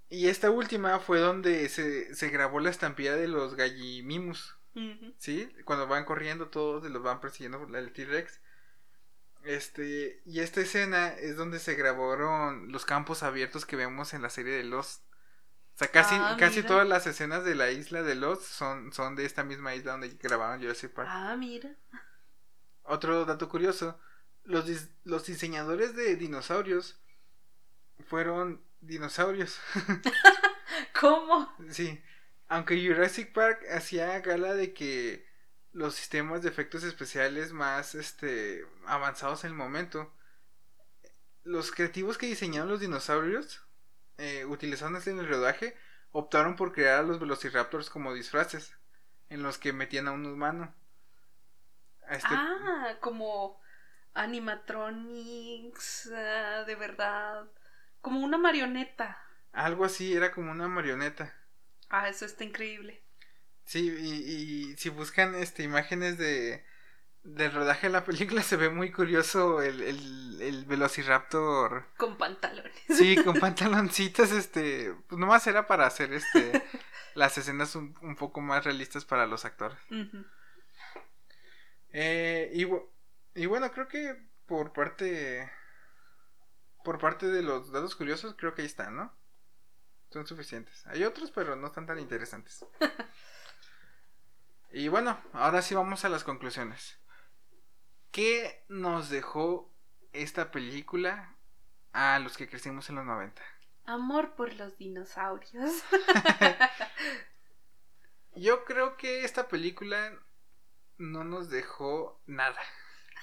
[0.09, 4.55] Y esta última fue donde se, se grabó la estampida de los gallimimus.
[5.17, 5.49] ¿sí?
[5.65, 8.41] Cuando van corriendo todos y los van persiguiendo por el T-Rex.
[9.43, 14.29] Este, y esta escena es donde se grabaron los campos abiertos que vemos en la
[14.29, 15.03] serie de Lost.
[15.75, 19.15] O sea, casi, Ah, casi todas las escenas de la isla de Lost son, son
[19.15, 21.07] de esta misma isla donde grabaron Jurassic Park.
[21.11, 21.69] Ah, mira.
[22.83, 23.99] Otro dato curioso,
[24.43, 26.99] los, dis- los diseñadores de dinosaurios
[28.07, 29.59] fueron dinosaurios.
[30.99, 31.53] ¿Cómo?
[31.69, 32.01] Sí,
[32.47, 35.28] aunque Jurassic Park hacía gala de que
[35.73, 40.11] los sistemas de efectos especiales más este avanzados en el momento,
[41.43, 43.61] los creativos que diseñaron los dinosaurios,
[44.17, 45.75] eh, utilizándose en el rodaje,
[46.11, 48.75] optaron por crear a los velociraptors como disfraces,
[49.29, 50.73] en los que metían a un humano.
[52.07, 53.59] A este- Ah, como
[54.13, 57.45] animatronics, ah, de verdad.
[58.01, 59.17] Como una marioneta.
[59.53, 61.33] Algo así, era como una marioneta.
[61.89, 63.03] Ah, eso está increíble.
[63.69, 66.65] Sí, y, y si buscan este imágenes de
[67.21, 71.85] del rodaje de la película se ve muy curioso el, el, el Velociraptor.
[71.95, 72.73] Con pantalones.
[72.87, 76.63] Sí, con pantaloncitos, este, pues nomás era para hacer este
[77.13, 79.77] las escenas un, un poco más realistas para los actores.
[81.93, 82.65] Eh, y,
[83.39, 84.15] y bueno, creo que
[84.47, 85.47] por parte
[86.83, 89.13] por parte de los datos curiosos creo que ahí están, ¿no?
[90.09, 90.87] Son suficientes.
[90.87, 92.65] Hay otros, pero no están tan interesantes.
[94.71, 96.99] Y bueno, ahora sí vamos a las conclusiones.
[98.11, 99.71] ¿Qué nos dejó
[100.13, 101.35] esta película
[101.93, 103.41] a los que crecimos en los 90?
[103.85, 105.83] Amor por los dinosaurios.
[108.35, 110.13] Yo creo que esta película
[110.97, 112.59] no nos dejó nada.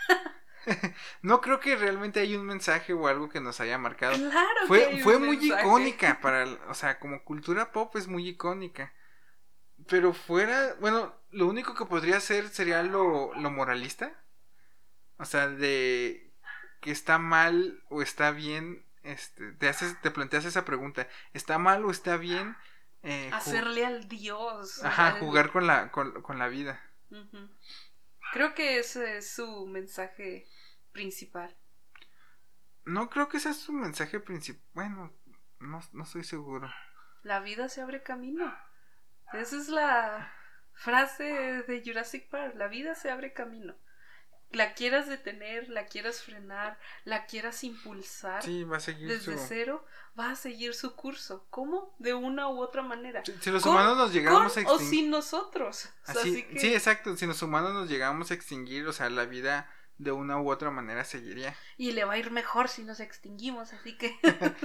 [1.22, 4.16] no creo que realmente hay un mensaje o algo que nos haya marcado.
[4.16, 4.60] claro.
[4.60, 5.38] que Fue, hay fue un muy mensaje.
[5.38, 8.92] icónica para, o sea, como cultura pop es muy icónica.
[9.88, 14.12] Pero fuera, bueno, lo único que podría ser sería lo, lo moralista.
[15.18, 16.32] O sea, de
[16.80, 21.84] que está mal o está bien, este, te haces, te planteas esa pregunta, ¿está mal
[21.84, 22.56] o está bien?
[23.02, 24.82] eh, Hacerle al dios.
[24.84, 26.80] Ajá, al- jugar con la, con, con la vida.
[28.32, 30.46] Creo que ese es su mensaje
[30.92, 31.56] principal.
[32.84, 34.62] No creo que ese es su mensaje principal.
[34.74, 35.12] Bueno,
[35.60, 36.70] no, no estoy seguro.
[37.22, 38.54] La vida se abre camino.
[39.32, 40.32] Esa es la
[40.76, 42.54] frase de Jurassic Park.
[42.56, 43.74] La vida se abre camino.
[44.52, 49.44] La quieras detener, la quieras frenar, la quieras impulsar Sí, va a seguir desde su...
[49.48, 49.84] cero,
[50.18, 51.48] va a seguir su curso.
[51.50, 51.96] ¿Cómo?
[51.98, 53.24] De una u otra manera.
[53.24, 54.88] Si, si los Con- humanos nos llegamos a o extinguir...
[54.88, 55.88] sin nosotros.
[56.08, 57.16] O sea, Así, así que- Sí, exacto.
[57.16, 59.68] Si los humanos nos llegamos a extinguir, o sea, la vida
[59.98, 61.56] de una u otra manera seguiría.
[61.76, 64.16] Y le va a ir mejor si nos extinguimos, así que...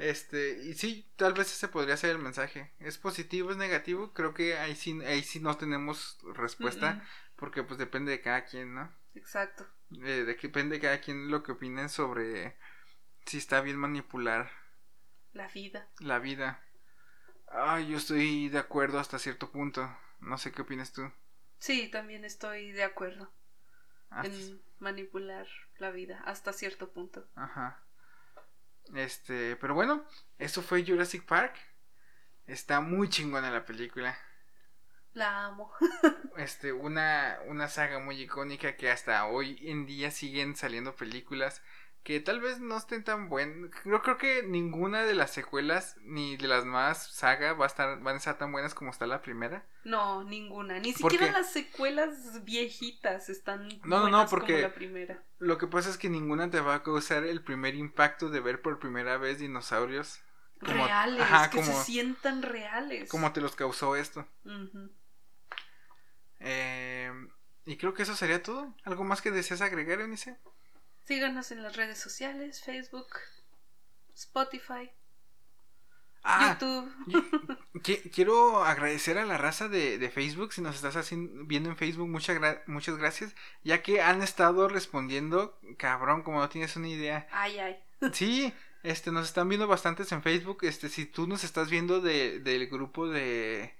[0.00, 2.72] Este, y sí, tal vez ese podría ser el mensaje.
[2.80, 4.12] ¿Es positivo, es negativo?
[4.14, 7.02] Creo que ahí sí, ahí sí no tenemos respuesta, Mm,
[7.36, 8.90] porque pues depende de cada quien, ¿no?
[9.14, 9.66] Exacto.
[9.92, 12.56] Eh, de depende de cada quien lo que opinen sobre
[13.26, 14.50] si está bien manipular
[15.32, 15.88] La vida.
[16.00, 16.62] la vida.
[17.52, 19.94] Ay, yo estoy de acuerdo hasta cierto punto.
[20.20, 21.10] No sé qué opinas tú.
[21.58, 23.30] Sí, también estoy de acuerdo
[24.10, 25.46] Hasta- en manipular
[25.78, 27.28] la vida hasta cierto punto.
[27.34, 27.82] Ajá.
[28.94, 30.04] Este, pero bueno,
[30.38, 31.56] eso fue Jurassic Park.
[32.46, 34.18] Está muy chingona la película.
[35.12, 35.72] La amo.
[36.36, 41.60] Este, una, una saga muy icónica que hasta hoy en día siguen saliendo películas
[42.02, 43.70] que tal vez no estén tan buenas.
[43.84, 48.00] Yo creo que ninguna de las secuelas ni de las más saga va a estar,
[48.00, 49.66] van a estar tan buenas como está la primera.
[49.84, 50.78] No, ninguna.
[50.78, 55.22] Ni siquiera las secuelas viejitas están no, buenas no, porque como la primera.
[55.38, 58.62] Lo que pasa es que ninguna te va a causar el primer impacto de ver
[58.62, 60.20] por primera vez dinosaurios.
[60.60, 63.10] reales, que se sientan reales.
[63.10, 64.26] Como te los causó esto.
[66.38, 67.12] eh,
[67.66, 68.74] y creo que eso sería todo.
[68.84, 70.38] ¿Algo más que deseas agregar, Eunice?
[71.04, 73.08] Síganos en las redes sociales, Facebook,
[74.14, 74.90] Spotify,
[76.22, 78.10] ah, YouTube.
[78.12, 82.38] quiero agradecer a la raza de, Facebook, si nos estás haciendo, viendo en Facebook, muchas,
[82.66, 83.34] muchas gracias,
[83.64, 87.28] ya que han estado respondiendo, cabrón, como no tienes una idea.
[87.32, 87.76] Ay, ay.
[88.14, 92.40] Sí, este, nos están viendo bastantes en Facebook, este, si tú nos estás viendo de,
[92.40, 93.74] del grupo de,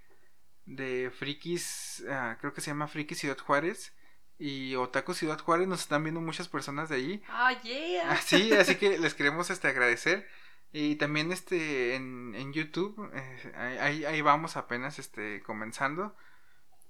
[0.66, 3.92] de Frikis, ah, creo que se llama Frikis Ciudad Juárez,
[4.40, 7.22] y Otaku Ciudad Juárez nos están viendo muchas personas de ahí.
[7.28, 8.16] Ah, yeah.
[8.22, 10.26] Sí, así que les queremos este agradecer.
[10.72, 16.16] Y también este en, en YouTube, eh, ahí, ahí vamos apenas este comenzando.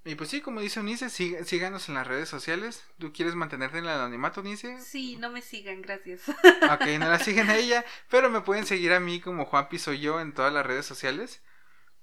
[0.04, 2.84] Y pues sí, como dice Unice, síganos en las redes sociales.
[2.98, 4.80] ¿Tú quieres mantenerte en el anonimato, Unice?
[4.80, 6.28] Sí, no me sigan, gracias.
[6.28, 10.00] Ok, no la siguen a ella, pero me pueden seguir a mí como Juanpi soy
[10.00, 11.42] yo en todas las redes sociales.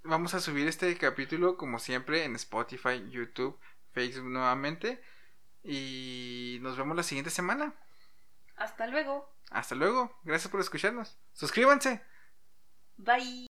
[0.03, 3.57] Vamos a subir este capítulo como siempre en Spotify, YouTube,
[3.93, 5.01] Facebook nuevamente.
[5.69, 7.73] Y nos vemos la siguiente semana.
[8.55, 9.29] Hasta luego.
[9.51, 10.17] Hasta luego.
[10.23, 11.17] Gracias por escucharnos.
[11.33, 12.01] Suscríbanse.
[12.95, 13.47] Bye.